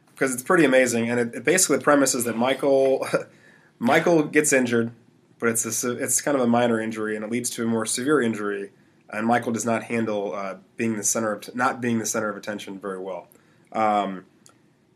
[0.07, 3.07] because it's pretty amazing, and it, it basically the premise is that Michael
[3.79, 4.91] Michael gets injured,
[5.37, 7.85] but it's a, it's kind of a minor injury, and it leads to a more
[7.85, 8.71] severe injury,
[9.11, 12.37] and Michael does not handle uh, being the center of not being the center of
[12.37, 13.27] attention very well.
[13.71, 14.25] Um,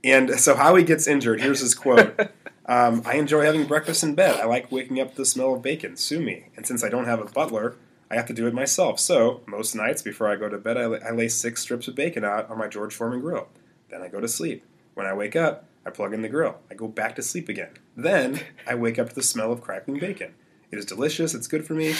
[0.04, 2.19] and so how he gets injured, here's his quote.
[2.63, 4.39] Um, I enjoy having breakfast in bed.
[4.39, 5.97] I like waking up to the smell of bacon.
[5.97, 6.45] Sue me.
[6.56, 7.75] And since I don't have a butler,
[8.12, 9.00] I have to do it myself.
[9.00, 11.95] So most nights before I go to bed, I, la- I lay six strips of
[11.95, 13.47] bacon out on my George Foreman grill.
[13.89, 14.65] Then I go to sleep.
[14.95, 16.58] When I wake up, I plug in the grill.
[16.69, 17.69] I go back to sleep again.
[17.95, 20.34] Then I wake up to the smell of crackling bacon.
[20.71, 21.34] It is delicious.
[21.34, 21.95] It's good for me.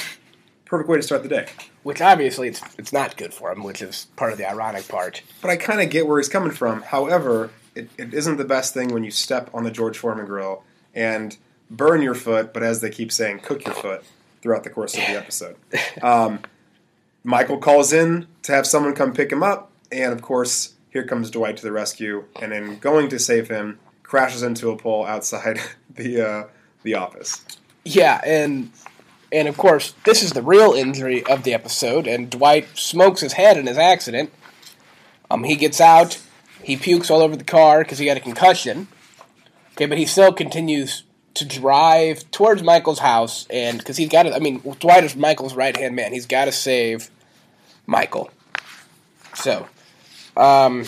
[0.66, 1.48] Perfect way to start the day.
[1.84, 5.22] Which obviously it's it's not good for him, which is part of the ironic part.
[5.42, 6.82] But I kind of get where he's coming from.
[6.82, 10.64] However, it, it isn't the best thing when you step on the George Foreman grill
[10.94, 11.38] and
[11.70, 14.04] burn your foot, but as they keep saying, cook your foot
[14.42, 15.56] throughout the course of the episode.
[16.02, 16.40] Um,
[17.24, 21.30] Michael calls in to have someone come pick him up, and of course, here comes
[21.30, 25.60] Dwight to the rescue, and in going to save him, crashes into a pole outside
[25.96, 26.44] the uh,
[26.84, 27.46] the office.
[27.86, 28.72] Yeah, and
[29.32, 33.34] and of course, this is the real injury of the episode, and Dwight smokes his
[33.34, 34.32] head in his accident.
[35.30, 36.22] Um, he gets out,
[36.62, 38.88] he pukes all over the car because he got a concussion.
[39.74, 44.36] Okay, but he still continues to drive towards Michael's house, and because he's got to,
[44.36, 46.14] I mean, Dwight is Michael's right hand man.
[46.14, 47.10] He's got to save
[47.86, 48.30] Michael.
[49.36, 49.68] So,
[50.36, 50.86] um,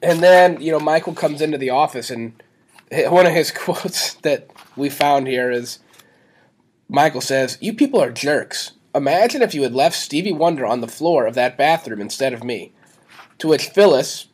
[0.00, 2.40] and then you know Michael comes into the office, and
[2.90, 5.80] one of his quotes that we found here is
[6.88, 8.72] Michael says, "You people are jerks.
[8.94, 12.44] Imagine if you had left Stevie Wonder on the floor of that bathroom instead of
[12.44, 12.72] me."
[13.38, 14.26] To which Phyllis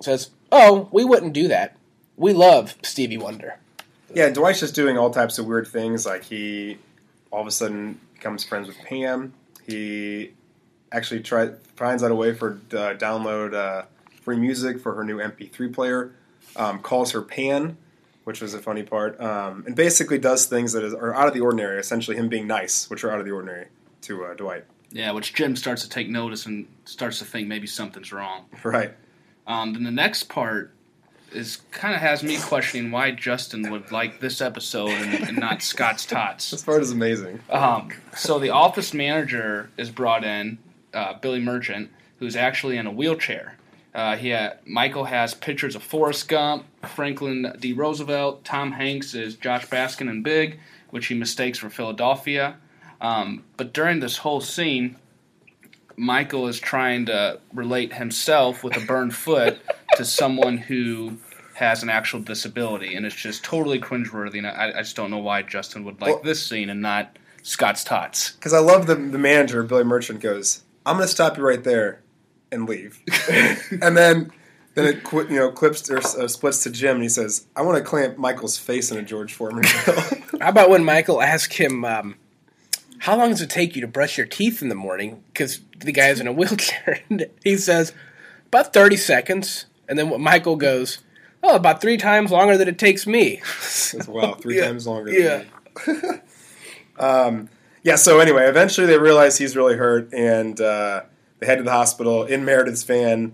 [0.00, 1.76] says, "Oh, we wouldn't do that.
[2.16, 3.58] We love Stevie Wonder."
[4.14, 6.06] Yeah, Dwight's just doing all types of weird things.
[6.06, 6.78] Like he
[7.30, 9.34] all of a sudden becomes friends with Pam.
[9.66, 10.32] He
[10.92, 13.86] actually try, finds out a way for uh, download uh,
[14.22, 16.12] free music for her new MP3 player.
[16.56, 17.76] Um, calls her Pan,
[18.22, 21.34] which was a funny part, um, and basically does things that is, are out of
[21.34, 21.80] the ordinary.
[21.80, 23.66] Essentially, him being nice, which are out of the ordinary
[24.02, 24.64] to uh, Dwight.
[24.90, 28.44] Yeah, which Jim starts to take notice and starts to think maybe something's wrong.
[28.62, 28.92] Right.
[29.48, 30.72] Um, then the next part
[31.34, 35.62] is kind of has me questioning why Justin would like this episode and, and not
[35.62, 36.50] Scott's Tots.
[36.50, 37.40] This part is amazing.
[37.50, 40.58] Um, so the office manager is brought in,
[40.92, 43.56] uh, Billy Merchant, who's actually in a wheelchair.
[43.94, 47.72] Uh, he had, Michael has pictures of Forrest Gump, Franklin D.
[47.72, 50.58] Roosevelt, Tom Hanks is Josh Baskin and Big,
[50.90, 52.56] which he mistakes for Philadelphia.
[53.00, 54.96] Um, but during this whole scene,
[55.96, 59.58] Michael is trying to relate himself with a burned foot
[59.96, 61.18] to someone who
[61.54, 64.38] has an actual disability, and it's just totally cringeworthy.
[64.38, 67.16] And I, I just don't know why Justin would like Well- this scene and not
[67.42, 68.32] Scott's Tots.
[68.32, 71.62] Because I love the the manager, Billy Merchant, goes, "I'm going to stop you right
[71.62, 72.00] there
[72.50, 72.98] and leave,"
[73.82, 74.32] and then
[74.74, 77.62] then it qu- you know clips or uh, splits to Jim, and he says, "I
[77.62, 80.00] want to clamp Michael's face in a George Foreman grill."
[80.40, 82.16] How about when Michael asked him, um,
[83.00, 85.92] "How long does it take you to brush your teeth in the morning?" Because the
[85.92, 87.92] guy is in a wheelchair, and he says,
[88.46, 90.98] "About thirty seconds." And then what Michael goes,
[91.42, 93.42] "Oh, about three times longer than it takes me."
[94.08, 94.66] Wow, three Yeah.
[94.66, 95.10] times longer.
[95.12, 95.44] Yeah.
[95.86, 96.18] Than me.
[96.98, 97.48] um,
[97.82, 97.96] yeah.
[97.96, 101.02] So anyway, eventually they realize he's really hurt, and uh,
[101.38, 103.32] they head to the hospital in Meredith's van.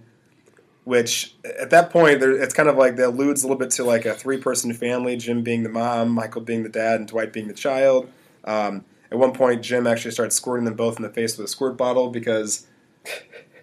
[0.85, 4.07] Which at that point, it's kind of like that alludes a little bit to like
[4.07, 7.55] a three-person family: Jim being the mom, Michael being the dad, and Dwight being the
[7.55, 8.11] child.
[8.45, 11.49] Um, at one point, Jim actually starts squirting them both in the face with a
[11.49, 12.67] squirt bottle because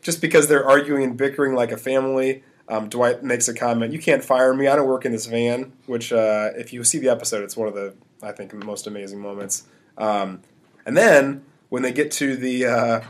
[0.02, 2.44] just because they're arguing and bickering like a family.
[2.70, 4.68] Um, Dwight makes a comment, "You can't fire me.
[4.68, 7.68] I don't work in this van." Which, uh, if you see the episode, it's one
[7.68, 9.64] of the I think most amazing moments.
[9.98, 10.42] Um,
[10.86, 13.02] and then when they get to the uh,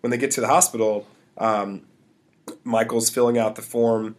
[0.00, 1.06] when they get to the hospital,
[1.38, 1.82] um,
[2.64, 4.16] Michael's filling out the form,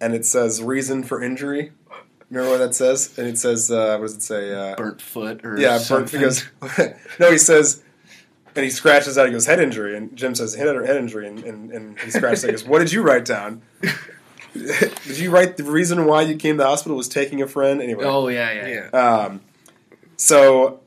[0.00, 1.72] and it says reason for injury.
[2.30, 3.16] Remember what that says?
[3.18, 4.52] And it says, uh, what does it say?
[4.52, 6.20] Uh, Burnt foot or yeah, something.
[6.20, 7.84] burnt because no, he says,
[8.56, 9.26] and he scratches out.
[9.26, 12.42] He goes head injury, and Jim says head head injury, and, and, and he scratches.
[12.42, 13.62] He goes, what did you write down?
[15.06, 17.80] did you write the reason why you came to the hospital was taking a friend?
[17.80, 18.88] Anyway, Oh yeah, yeah, yeah.
[18.92, 19.16] yeah.
[19.24, 19.40] um,
[20.16, 20.80] so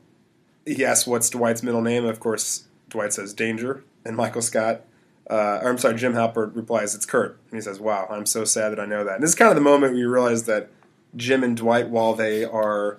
[0.66, 2.04] he asks what's Dwight's middle name.
[2.04, 4.82] Of course, Dwight says Danger, and Michael Scott,
[5.28, 8.44] uh, or I'm sorry, Jim Halpert replies it's Kurt, and he says, "Wow, I'm so
[8.44, 10.44] sad that I know that." And this is kind of the moment where you realize
[10.44, 10.70] that
[11.16, 12.98] Jim and Dwight, while they are,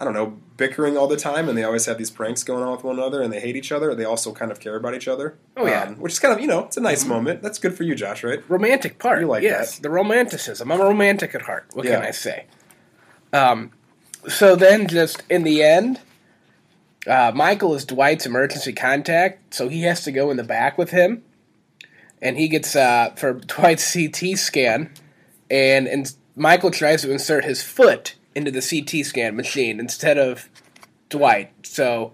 [0.00, 2.70] I don't know, bickering all the time, and they always have these pranks going on
[2.70, 5.08] with one another, and they hate each other, they also kind of care about each
[5.08, 5.36] other.
[5.56, 5.82] Oh, yeah.
[5.84, 7.42] um, which is kind of you know, it's a nice moment.
[7.42, 8.40] That's good for you, Josh, right?
[8.48, 9.20] romantic part.
[9.20, 9.82] You like yes, that.
[9.82, 10.70] the romanticism.
[10.70, 11.66] I'm a romantic at heart.
[11.72, 11.96] What Yeah.
[11.96, 12.46] can I say?
[13.32, 13.72] Um,
[14.28, 15.98] so then, just in the end,
[17.08, 20.90] uh, Michael is Dwight's emergency contact, so he has to go in the back with
[20.90, 21.24] him,
[22.20, 24.92] and he gets uh, for Dwight's CT scan,
[25.50, 30.48] and and Michael tries to insert his foot into the CT scan machine instead of
[31.08, 31.52] Dwight.
[31.62, 32.12] So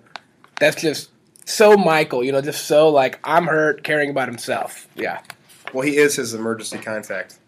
[0.60, 1.10] that's just
[1.44, 4.88] so Michael, you know, just so like I'm hurt, caring about himself.
[4.94, 5.20] Yeah.
[5.72, 7.38] Well, he is his emergency contact.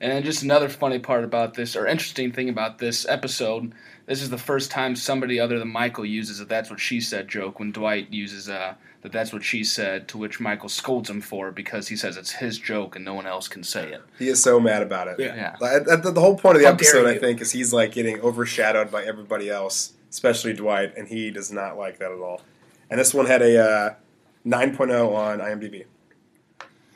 [0.00, 3.72] And then just another funny part about this, or interesting thing about this episode,
[4.04, 7.28] this is the first time somebody other than Michael uses a "that's what she said"
[7.28, 8.74] joke when Dwight uses uh,
[9.06, 12.32] that "that's what she said," to which Michael scolds him for because he says it's
[12.32, 14.02] his joke and no one else can say it.
[14.18, 15.18] He is so mad about it.
[15.20, 15.54] Yeah.
[15.60, 17.92] Like, at- at the whole point of the How episode, I think, is he's like
[17.92, 22.40] getting overshadowed by everybody else, especially Dwight, and he does not like that at all.
[22.90, 23.94] And this one had a uh,
[24.46, 25.84] 9.0 on IMDb.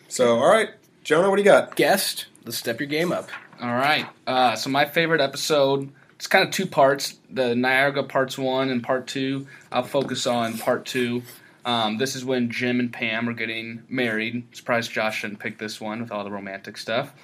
[0.08, 0.70] So, all right,
[1.04, 1.76] Jonah, what do you got?
[1.76, 3.28] Guest, let's step your game up.
[3.60, 4.06] All right.
[4.26, 5.90] Uh, so my favorite episode.
[6.16, 7.18] It's kind of two parts.
[7.30, 9.46] The Niagara parts one and part two.
[9.72, 11.22] I'll focus on part two.
[11.70, 14.42] Um, this is when Jim and Pam are getting married.
[14.52, 17.12] Surprised Josh didn't pick this one with all the romantic stuff.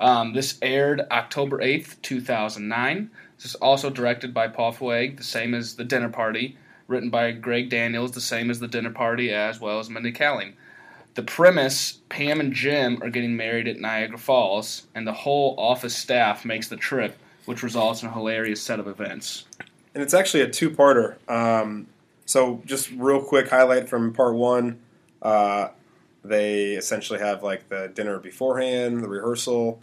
[0.00, 3.10] Um, this aired October eighth, two thousand nine.
[3.36, 6.56] This is also directed by Paul Feig, the same as the Dinner Party.
[6.86, 10.54] Written by Greg Daniels, the same as the Dinner Party, as well as Mindy Kaling.
[11.14, 15.94] The premise Pam and Jim are getting married at Niagara Falls, and the whole office
[15.94, 19.44] staff makes the trip, which results in a hilarious set of events.
[19.94, 21.16] And it's actually a two-parter.
[21.28, 21.88] Um,
[22.28, 24.80] so, just real quick highlight from part one.
[25.22, 25.68] Uh,
[26.22, 29.80] they essentially have like the dinner beforehand, the rehearsal.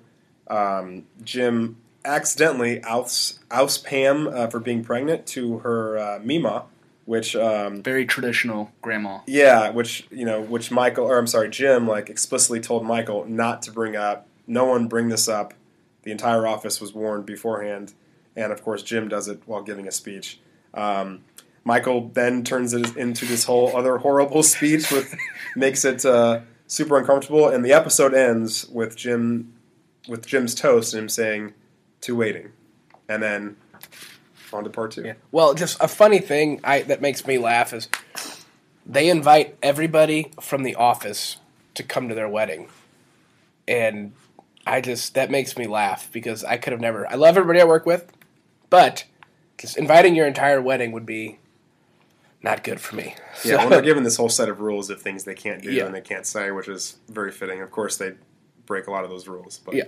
[0.47, 6.65] Um, Jim accidentally outs, outs Pam uh, for being pregnant to her uh, Meemaw,
[7.05, 9.21] which um, Very traditional grandma.
[9.25, 13.63] yeah, which you know, which Michael or I'm sorry, Jim like explicitly told Michael not
[13.63, 14.27] to bring up.
[14.45, 15.55] No one bring this up.
[16.03, 17.95] The entire office was warned beforehand,
[18.35, 20.39] and of course Jim does it while giving a speech.
[20.75, 21.23] Um,
[21.65, 25.15] Michael then turns it into this whole other horrible speech, with
[25.55, 29.53] makes it uh, super uncomfortable, and the episode ends with Jim
[30.07, 31.53] with Jim's toast and him saying,
[32.01, 32.51] "To waiting,"
[33.09, 33.57] and then
[34.53, 35.03] on to part two.
[35.03, 35.13] Yeah.
[35.31, 37.89] Well, just a funny thing I, that makes me laugh is
[38.85, 41.37] they invite everybody from the office
[41.73, 42.69] to come to their wedding,
[43.67, 44.13] and
[44.65, 47.09] I just that makes me laugh because I could have never.
[47.09, 48.11] I love everybody I work with,
[48.69, 49.05] but
[49.57, 51.39] just inviting your entire wedding would be
[52.45, 53.15] not good for me.
[53.43, 55.85] Yeah, well, they're given this whole set of rules of things they can't do Yeah.
[55.85, 57.61] and they can't say, which is very fitting.
[57.61, 58.13] Of course, they
[58.65, 59.59] break a lot of those rules.
[59.59, 59.85] But Yeah.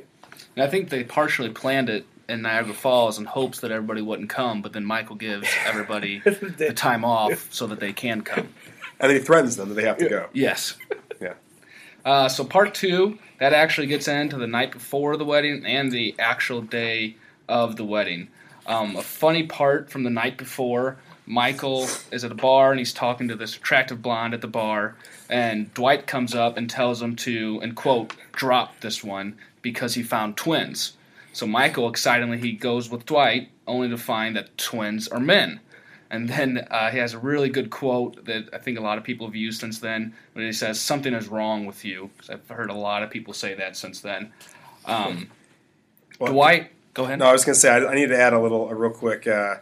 [0.56, 4.30] And I think they partially planned it in Niagara Falls in hopes that everybody wouldn't
[4.30, 8.50] come, but then Michael gives everybody the time off so that they can come.
[9.00, 10.28] and he threatens them that they have to go.
[10.34, 10.76] Yes.
[11.22, 11.34] Yeah.
[12.04, 16.16] Uh, so part two that actually gets into the night before the wedding and the
[16.20, 17.16] actual day
[17.48, 18.30] of the wedding.
[18.66, 20.98] Um, a funny part from the night before.
[21.28, 24.96] Michael is at a bar and he's talking to this attractive blonde at the bar,
[25.30, 30.02] and Dwight comes up and tells him to, and quote, drop this one because he
[30.04, 30.94] found twins.
[31.34, 35.60] So Michael excitedly he goes with Dwight, only to find that twins are men.
[36.10, 39.04] And then uh, he has a really good quote that I think a lot of
[39.04, 42.48] people have used since then, when he says, "Something is wrong with you." 'Cause I've
[42.48, 44.32] heard a lot of people say that since then.
[44.86, 45.30] Um,
[46.18, 47.20] Well, Dwight, go ahead.
[47.20, 48.92] No, I was going to say I, I need to add a little, a real
[48.92, 49.56] quick, uh,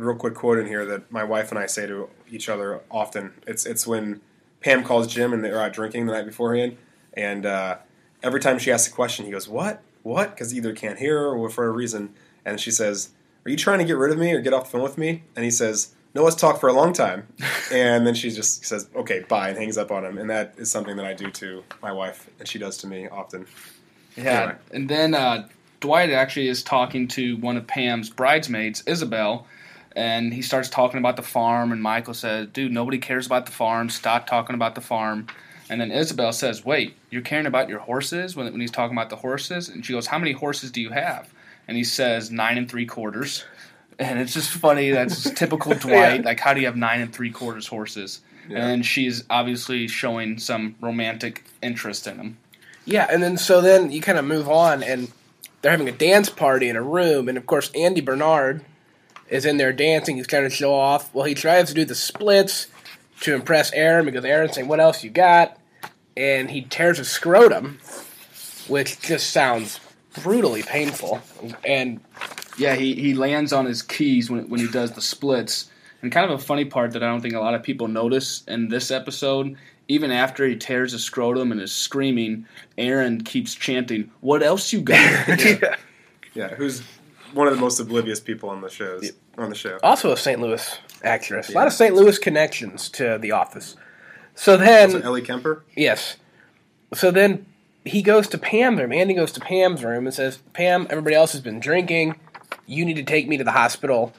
[0.00, 2.80] a real quick quote in here that my wife and I say to each other
[2.90, 3.32] often.
[3.46, 4.20] It's it's when
[4.60, 6.76] Pam calls Jim and they're out drinking the night beforehand,
[7.14, 7.76] and uh,
[8.22, 9.82] every time she asks a question, he goes, "What?
[10.02, 13.10] What?" Because either can't hear her or for a reason, and she says,
[13.44, 15.22] "Are you trying to get rid of me or get off the phone with me?"
[15.36, 15.94] And he says.
[16.12, 17.28] No, let's talk for a long time.
[17.72, 20.18] And then she just says, okay, bye, and hangs up on him.
[20.18, 23.06] And that is something that I do to my wife, and she does to me
[23.06, 23.46] often.
[24.16, 24.58] Yeah, Anyway.
[24.72, 25.46] and then uh,
[25.78, 29.46] Dwight actually is talking to one of Pam's bridesmaids, Isabel,
[29.96, 31.72] and he starts talking about the farm.
[31.72, 33.90] And Michael says, "Dude, nobody cares about the farm.
[33.90, 35.26] Stop talking about the farm."
[35.68, 39.10] And then Isabel says, "Wait, you're caring about your horses?" When, when he's talking about
[39.10, 41.32] the horses, and she goes, "How many horses do you have?"
[41.68, 43.44] And he says, nine and three quarters."
[43.98, 44.92] And it's just funny.
[44.92, 46.24] That's just typical Dwight.
[46.24, 48.22] Like, how do you have nine and three quarters horses?
[48.48, 48.66] Yeah.
[48.66, 52.38] And she's obviously showing some romantic interest in him.
[52.86, 55.12] Yeah, and then so then you kind of move on, and
[55.60, 58.64] they're having a dance party in a room, and of course Andy Bernard
[59.30, 60.16] is in there dancing.
[60.16, 61.12] He's trying to show off.
[61.14, 62.66] Well, he tries to do the splits
[63.20, 65.58] to impress Erin because Erin's saying, "What else you got?"
[66.16, 67.78] And he tears his scrotum,
[68.68, 69.80] which just sounds
[70.22, 71.22] brutally painful.
[71.64, 72.00] And
[72.58, 75.70] Yeah, he, he lands on his keys when, when he does the splits.
[76.02, 78.42] And kind of a funny part that I don't think a lot of people notice
[78.48, 79.56] in this episode,
[79.88, 84.80] even after he tears his scrotum and is screaming, Erin keeps chanting, What else you
[84.82, 85.28] got?
[86.32, 86.82] Yeah, who's
[87.32, 89.78] one of the most oblivious people on the shows on the show.
[89.82, 90.40] also a St.
[90.40, 91.48] Louis actress.
[91.50, 91.94] A lot of St.
[91.94, 93.76] Louis connections to The Office.
[94.34, 95.64] So then, So Ellie Kemper.
[95.76, 96.16] Yes.
[96.94, 97.46] So then
[97.84, 98.92] he goes to Pam's room.
[98.92, 102.18] Andy goes to Pam's room and says, Pam, everybody else has been drinking.
[102.66, 104.12] You need to take me to the hospital.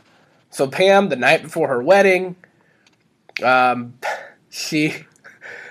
[0.50, 2.36] So Pam, the night before her wedding,
[3.44, 3.94] um,
[4.50, 5.06] she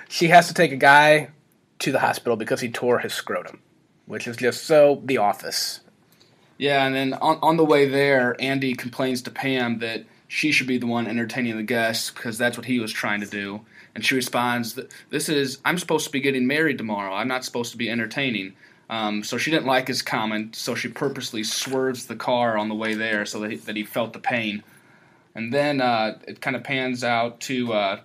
[0.08, 1.30] she has to take a guy
[1.80, 3.60] to the hospital because he tore his scrotum.
[4.06, 5.80] which is just so The Office.
[6.60, 10.66] Yeah, and then on, on the way there, Andy complains to Pam that she should
[10.66, 13.62] be the one entertaining the guests because that's what he was trying to do.
[13.94, 17.14] And she responds, "This is I'm supposed to be getting married tomorrow.
[17.14, 18.52] I'm not supposed to be entertaining."
[18.90, 22.74] Um, so she didn't like his comment, so she purposely swerves the car on the
[22.74, 24.62] way there so that he, that he felt the pain.
[25.34, 28.00] And then uh, it kind of pans out to uh,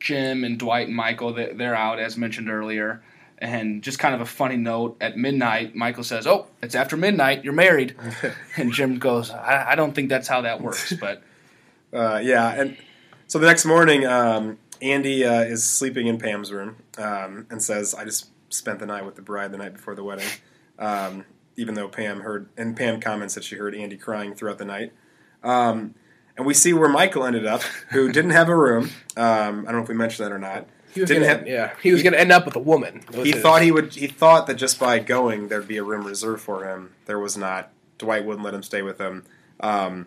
[0.00, 1.32] Jim and Dwight and Michael.
[1.32, 3.02] They're out, as mentioned earlier.
[3.40, 7.42] And just kind of a funny note at midnight, Michael says, Oh, it's after midnight,
[7.42, 7.96] you're married.
[8.56, 10.92] and Jim goes, I, I, don't think that's how that works.
[10.92, 11.22] But
[11.92, 12.52] uh, yeah.
[12.52, 12.76] And
[13.26, 17.94] so the next morning, um, Andy uh, is sleeping in Pam's room um, and says,
[17.94, 20.28] I just spent the night with the bride the night before the wedding.
[20.78, 21.24] Um,
[21.56, 24.92] even though Pam heard, and Pam comments that she heard Andy crying throughout the night.
[25.42, 25.94] Um,
[26.36, 28.90] and we see where Michael ended up, who didn't have a room.
[29.16, 30.66] Um, I don't know if we mentioned that or not.
[30.94, 33.02] He was didn't gonna, have, yeah, he was going to end up with a woman.
[33.12, 33.42] He his.
[33.42, 33.94] thought he would.
[33.94, 36.92] He thought that just by going, there'd be a room reserved for him.
[37.06, 37.70] There was not.
[37.98, 39.24] Dwight wouldn't let him stay with him,
[39.60, 40.06] um,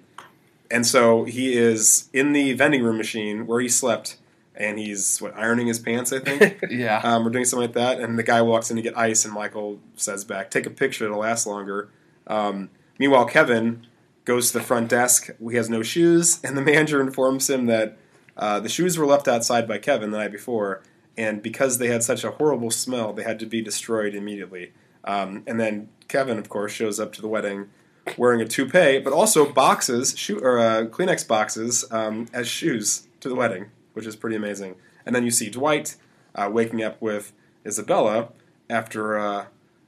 [0.72, 4.18] and so he is in the vending room machine where he slept
[4.56, 6.64] and he's what ironing his pants, I think.
[6.70, 8.00] yeah, um, we're doing something like that.
[8.00, 11.06] And the guy walks in to get ice, and Michael says back, "Take a picture;
[11.06, 11.90] it'll last longer."
[12.28, 12.70] Um,
[13.00, 13.86] meanwhile, Kevin
[14.26, 15.30] goes to the front desk.
[15.50, 17.98] He has no shoes, and the manager informs him that
[18.38, 20.82] uh, the shoes were left outside by Kevin the night before,
[21.18, 24.72] and because they had such a horrible smell, they had to be destroyed immediately.
[25.04, 27.70] Um, and then Kevin, of course, shows up to the wedding
[28.18, 33.30] wearing a toupee, but also boxes, shoe, or uh, Kleenex boxes um, as shoes to
[33.30, 34.76] the wedding which is pretty amazing.
[35.06, 35.96] And then you see Dwight
[36.36, 37.32] uh, waking up with
[37.66, 38.30] Isabella
[38.70, 39.46] after uh,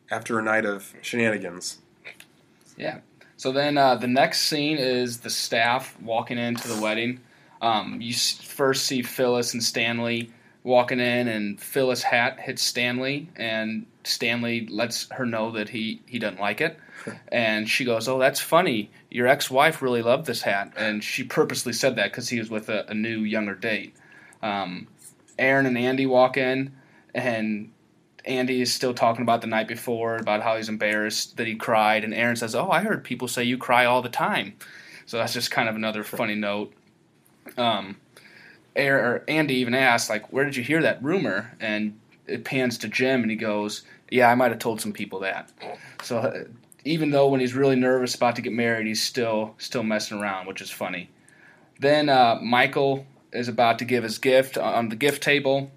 [0.09, 1.79] after a night of shenanigans.
[2.77, 2.99] Yeah.
[3.37, 7.19] So then uh, the next scene is the staff walking into the wedding.
[7.65, 10.29] Um, you first see Phyllis and Stanley
[10.63, 16.19] walking in, and Phyllis' hat hits Stanley, and Stanley lets her know that he, he
[16.19, 16.77] doesn't like it.
[17.29, 18.91] and she goes, "Oh, that's funny.
[19.09, 22.69] Your ex-wife really loved this hat," and she purposely said that because he was with
[22.69, 23.95] a, a new, younger date.
[24.43, 24.87] Um,
[25.39, 26.71] Erin and Andy walk in,
[27.15, 27.71] and
[28.25, 32.03] Andy is still talking about the night before, about how he's embarrassed that he cried,
[32.03, 34.53] and Erin says, "Oh, I heard people say you cry all the time."
[35.07, 36.71] So that's just kind of another funny note.
[37.57, 37.97] Um,
[38.75, 42.87] Erin, Andy even asks, like, "Where did you hear that rumor?" And it pans to
[42.87, 45.51] Jim, and he goes, "Yeah, I might have told some people that."
[46.03, 46.43] So uh,
[46.83, 50.47] even though when he's really nervous about to get married, he's still still messing around,
[50.47, 51.09] which is funny.
[51.79, 55.71] Then uh, Michael is about to give his gift on the gift table,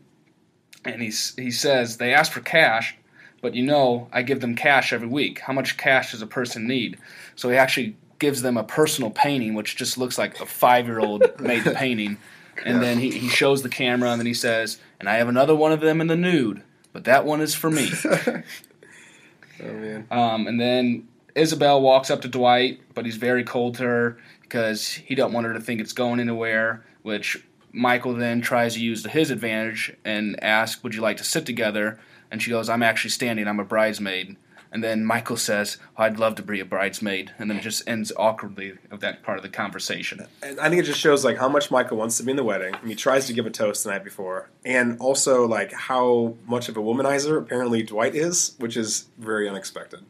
[0.85, 2.97] and he's, he says they ask for cash,
[3.41, 5.41] but you know I give them cash every week.
[5.41, 6.99] How much cash does a person need?
[7.37, 11.01] So he actually gives them a personal painting, which just looks like a five year
[11.01, 12.19] old made the painting.
[12.65, 15.55] And then he, he shows the camera, and then he says, "And I have another
[15.55, 16.63] one of them in the nude,
[16.93, 17.91] but that one is for me."
[19.61, 20.07] Oh man.
[20.11, 24.93] Um, and then Isabel walks up to Dwight, but he's very cold to her because
[24.93, 26.85] he don't want her to think it's going anywhere.
[27.03, 31.25] Which Michael then tries to use to his advantage and asks, "Would you like to
[31.25, 31.99] sit together?"
[32.31, 33.49] And she goes, "I'm actually standing.
[33.49, 34.37] I'm a bridesmaid."
[34.71, 37.89] And then Michael says, oh, "I'd love to be a bridesmaid," and then it just
[37.89, 40.27] ends awkwardly of that part of the conversation.
[40.43, 42.45] And I think it just shows like how much Michael wants to be in the
[42.45, 42.75] wedding.
[42.87, 46.77] he tries to give a toast the night before, and also like how much of
[46.77, 50.01] a womanizer apparently Dwight is, which is very unexpected.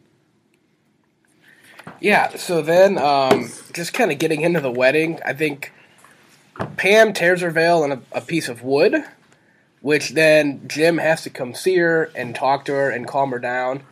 [2.00, 2.36] Yeah.
[2.36, 5.72] So then, um, just kind of getting into the wedding, I think
[6.76, 9.04] Pam tears her veil on a, a piece of wood,
[9.80, 13.38] which then Jim has to come see her and talk to her and calm her
[13.38, 13.82] down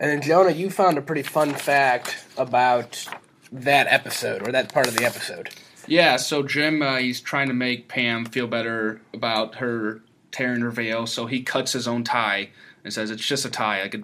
[0.00, 3.06] and then Jonah, you found a pretty fun fact about
[3.52, 5.50] that episode or that part of the episode.
[5.86, 10.00] Yeah, so Jim, uh, he's trying to make Pam feel better about her
[10.32, 12.50] tearing her veil, so he cuts his own tie
[12.82, 13.82] and says it's just a tie.
[13.82, 13.96] Like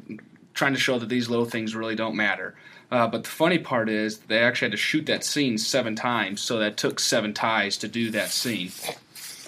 [0.53, 2.55] trying to show that these little things really don't matter.
[2.91, 6.41] Uh, but the funny part is they actually had to shoot that scene seven times,
[6.41, 8.71] so that took seven ties to do that scene.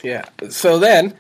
[0.03, 0.25] Yeah.
[0.49, 1.17] So then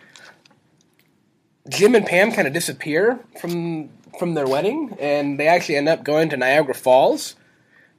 [1.68, 6.04] Jim and Pam kind of disappear from from their wedding, and they actually end up
[6.04, 7.36] going to Niagara Falls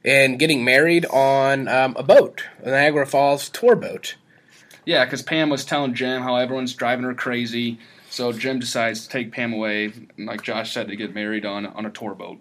[0.04, 4.16] and getting married on um, a boat, a Niagara Falls tour boat.
[4.84, 9.08] Yeah, because Pam was telling Jim how everyone's driving her crazy, so Jim decides to
[9.08, 12.38] take Pam away, like Josh said, to get married on on a tour boat.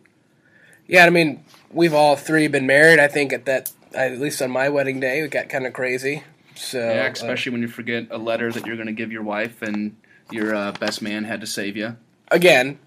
[0.88, 2.99] Yeah, I mean, we've all three been married.
[2.99, 6.23] I think at that, at least on my wedding day, it got kind of crazy.
[6.55, 9.11] So yeah, uh, especially uh, when you forget a letter that you're going to give
[9.11, 9.95] your wife, and
[10.32, 11.97] your uh, best man had to save you.
[12.32, 12.80] Again,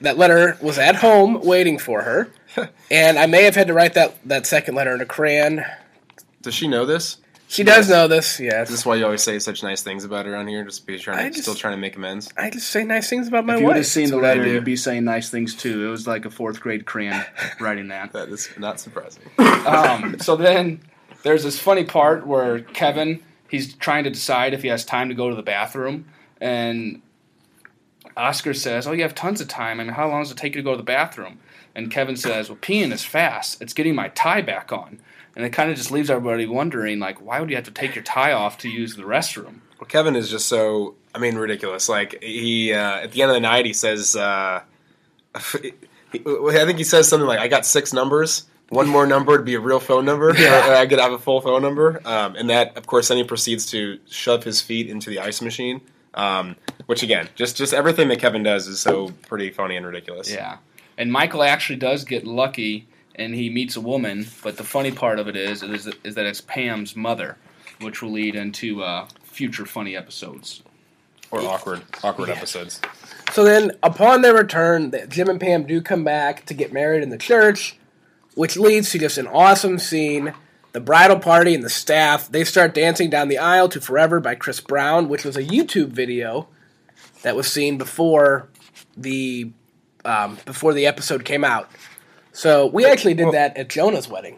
[0.00, 2.30] that letter was at home waiting for her,
[2.90, 5.64] and I may have had to write that, that second letter in a crayon.
[6.42, 7.18] Does she know this?
[7.48, 8.40] She does know this.
[8.40, 8.68] Yes.
[8.68, 10.64] Is this why you always say such nice things about her on here?
[10.64, 12.28] Just because you're trying to, just- still trying to make amends.
[12.36, 14.46] I just say nice things about my if you would have seen That's the letter,
[14.46, 15.86] you'd be saying nice things too.
[15.86, 17.24] It was like a fourth grade crayon
[17.60, 18.12] writing that.
[18.12, 19.22] That is not surprising.
[19.38, 20.80] Um, so then
[21.22, 25.14] there's this funny part where Kevin he's trying to decide if he has time to
[25.14, 26.06] go to the bathroom,
[26.40, 27.00] and
[28.16, 29.80] Oscar says, "Oh, you have tons of time.
[29.80, 31.40] I mean, how long does it take you to go to the bathroom?"
[31.74, 33.60] And Kevin says, "Well, peeing is fast.
[33.60, 35.00] It's getting my tie back on."
[35.36, 37.94] And it kind of just leaves everybody wondering, like, why would you have to take
[37.94, 39.60] your tie off to use the restroom?
[39.80, 41.88] Well, Kevin is just so, I mean, ridiculous.
[41.88, 44.62] Like, he, uh, at the end of the night, he says, uh,
[45.60, 45.72] he,
[46.14, 48.44] I think he says something like, I got six numbers.
[48.68, 50.30] One more number to be a real phone number.
[50.30, 52.00] or I could have a full phone number.
[52.04, 55.42] Um, and that, of course, then he proceeds to shove his feet into the ice
[55.42, 55.80] machine.
[56.14, 56.54] Um,
[56.86, 60.32] which, again, just, just everything that Kevin does is so pretty funny and ridiculous.
[60.32, 60.58] Yeah.
[60.96, 65.18] And Michael actually does get lucky and he meets a woman, but the funny part
[65.18, 67.36] of it is is, is that it's Pam's mother,
[67.80, 70.62] which will lead into uh, future funny episodes.
[71.30, 72.80] Or awkward, awkward episodes.
[73.32, 77.02] So then, upon their return, th- Jim and Pam do come back to get married
[77.02, 77.76] in the church,
[78.34, 80.32] which leads to just an awesome scene.
[80.72, 84.34] The bridal party and the staff they start dancing down the aisle to "Forever" by
[84.34, 86.48] Chris Brown, which was a YouTube video
[87.24, 88.48] that was seen before
[88.96, 89.50] the
[90.04, 91.68] um, before the episode came out.
[92.32, 94.34] So we actually did that at Jonah's wedding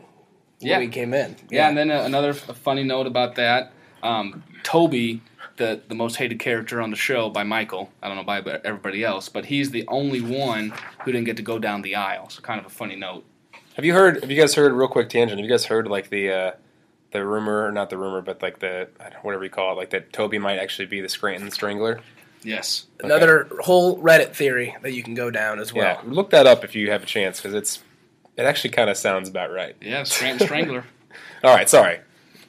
[0.60, 0.78] when Yeah.
[0.78, 1.36] we came in.
[1.50, 3.72] Yeah, and then another f- funny note about that:
[4.02, 5.20] um, Toby,
[5.56, 7.90] the the most hated character on the show by Michael.
[8.02, 10.72] I don't know by everybody else, but he's the only one
[11.04, 12.28] who didn't get to go down the aisle.
[12.28, 13.24] So kind of a funny note.
[13.74, 14.20] Have you heard?
[14.22, 14.72] Have you guys heard?
[14.72, 15.38] Real quick tangent.
[15.38, 16.52] Have you guys heard like the uh,
[17.12, 18.88] the rumor, not the rumor, but like the
[19.22, 22.00] whatever you call it, like that Toby might actually be the Scranton Strangler.
[22.46, 22.86] Yes.
[23.00, 26.00] another whole Reddit theory that you can go down as well.
[26.04, 27.82] Yeah, look that up if you have a chance, because it's
[28.36, 29.74] it actually kind of sounds about right.
[29.80, 30.84] Yeah, Scranton Strangler.
[31.44, 32.00] All right, sorry.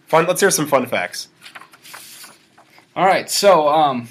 [0.05, 0.27] Fun.
[0.27, 1.29] Let's hear some fun facts.
[2.95, 4.07] All right, so um,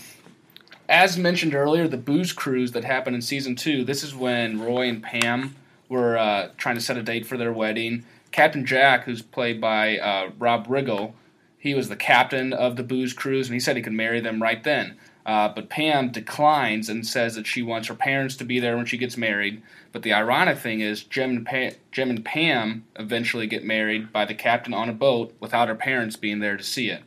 [0.88, 3.84] as mentioned earlier, the booze cruise that happened in season two.
[3.84, 5.56] This is when Roy and Pam
[5.88, 8.04] were uh, trying to set a date for their wedding.
[8.32, 11.12] Captain Jack, who's played by uh, Rob Riggle,
[11.58, 14.42] he was the captain of the booze cruise, and he said he could marry them
[14.42, 14.96] right then.
[15.26, 18.86] Uh, but Pam declines and says that she wants her parents to be there when
[18.86, 19.60] she gets married.
[19.90, 24.24] But the ironic thing is, Jim and, pa- Jim and Pam eventually get married by
[24.24, 27.02] the captain on a boat without her parents being there to see it.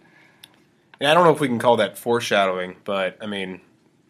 [1.00, 3.62] And I don't know if we can call that foreshadowing, but I mean,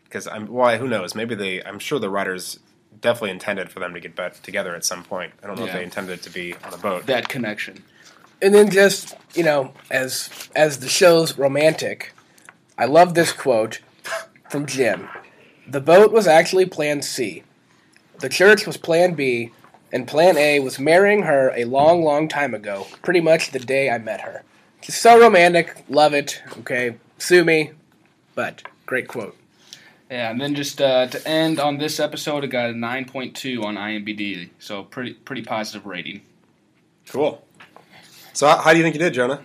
[0.05, 1.13] because I'm why who knows?
[1.13, 1.63] Maybe they.
[1.63, 2.59] I'm sure the writers
[2.99, 5.33] definitely intended for them to get back together at some point.
[5.43, 7.05] I don't know if they intended it to be on a boat.
[7.05, 7.83] That connection.
[8.41, 12.13] and then just you know as as the show's romantic
[12.77, 13.81] i love this quote
[14.49, 15.07] from jim
[15.67, 17.43] the boat was actually plan c
[18.19, 19.51] the church was plan b
[19.91, 23.89] and plan a was marrying her a long long time ago pretty much the day
[23.89, 24.43] i met her
[24.81, 27.71] just so romantic love it okay sue me
[28.35, 29.35] but great quote
[30.09, 33.75] Yeah, and then just uh, to end on this episode, it got a 9.2 on
[33.75, 36.21] IMDb, so pretty pretty positive rating.
[37.07, 37.45] Cool.
[38.33, 39.43] So how, how do you think you did, Jonah?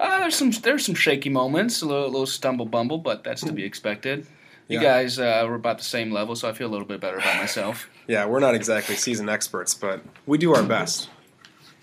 [0.00, 3.52] Uh, there's some there's some shaky moments, a little, little stumble bumble, but that's to
[3.52, 4.26] be expected.
[4.68, 4.82] You Yeah.
[4.82, 7.36] guys uh, were about the same level, so I feel a little bit better about
[7.36, 7.88] myself.
[8.08, 11.10] Yeah, we're not exactly seasoned experts, but we do our best.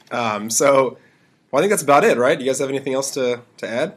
[0.09, 0.97] Um, so,
[1.51, 2.39] well, I think that's about it, right?
[2.39, 3.93] You guys have anything else to, to add?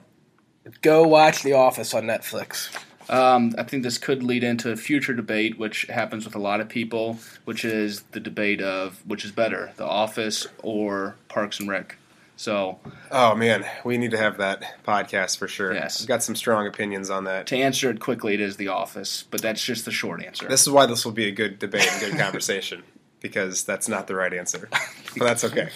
[0.82, 2.68] go watch the office on netflix
[3.08, 6.60] Um, I think this could lead into a future debate, which happens with a lot
[6.60, 7.16] of people,
[7.46, 11.96] which is the debate of which is better, The Office or Parks and Rec.
[12.38, 12.78] So
[13.10, 15.74] Oh man, we need to have that podcast for sure.
[15.74, 16.00] Yes.
[16.00, 17.48] I've got some strong opinions on that.
[17.48, 20.46] to answer it quickly, it is The Office, but that's just the short answer.
[20.48, 22.84] This is why this will be a good debate and good conversation
[23.20, 24.68] because that's not the right answer,
[25.16, 25.68] but that's okay.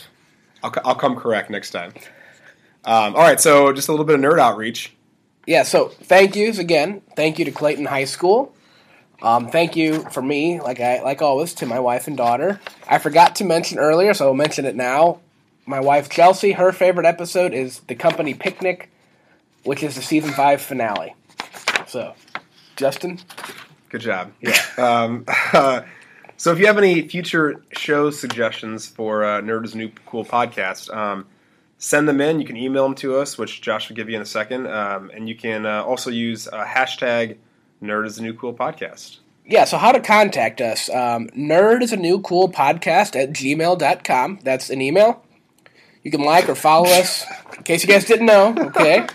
[0.63, 1.95] I'll, I'll come correct next time.
[2.85, 4.93] Um, all right, so just a little bit of nerd outreach.
[5.49, 7.03] yeah, so thank yous again.
[7.17, 8.55] Thank you to Clayton High School.
[9.21, 12.61] Um, thank you for me, like I like always, to my wife and daughter.
[12.89, 15.22] I forgot to mention earlier, so I'll mention it now.
[15.67, 18.91] My wife Chelsea, her favorite episode is the company picnic,
[19.65, 21.15] which is the season five finale.
[21.87, 22.15] So,
[22.77, 23.21] Justin,
[23.91, 24.33] Good job.
[24.41, 24.57] Yeah.
[24.79, 25.27] Um,
[26.39, 30.25] so if you have any future show suggestions for uh, Nerd is a New Cool
[30.25, 31.27] podcast, um,
[31.77, 32.41] send them in.
[32.41, 34.67] You can email them to us, which Josh will give you in a second.
[34.67, 37.37] Um, and you can uh, also use uh, hashtag
[37.83, 39.19] Nerd is a New Cool podcast.
[39.45, 39.65] yeah.
[39.65, 40.89] So how to contact us?
[40.89, 44.39] Um, Nerd is a new cool podcast at gmail.com.
[44.43, 45.23] That's an email.
[46.03, 47.25] You can like or follow us,
[47.57, 48.55] in case you guys didn't know.
[48.59, 49.07] Okay,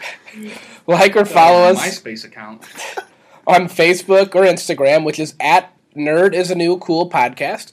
[0.87, 1.99] like or follow us.
[1.99, 2.63] MySpace account
[3.45, 7.71] on Facebook or Instagram, which is at Nerd is a New Cool Podcast.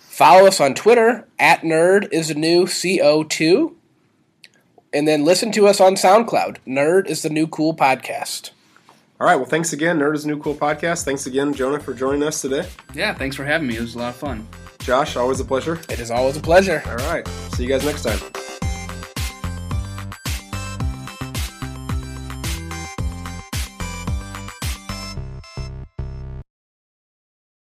[0.00, 3.74] Follow us on Twitter at Nerd is a New CO2,
[4.92, 6.56] and then listen to us on SoundCloud.
[6.66, 8.50] Nerd is the New Cool Podcast.
[9.20, 9.36] All right.
[9.36, 11.04] Well, thanks again, Nerd is a New Cool Podcast.
[11.04, 12.68] Thanks again, Jonah, for joining us today.
[12.94, 13.76] Yeah, thanks for having me.
[13.76, 14.48] It was a lot of fun.
[14.88, 15.78] Josh, always a pleasure.
[15.90, 16.82] It is always a pleasure.
[16.86, 17.28] All right.
[17.52, 18.18] See you guys next time.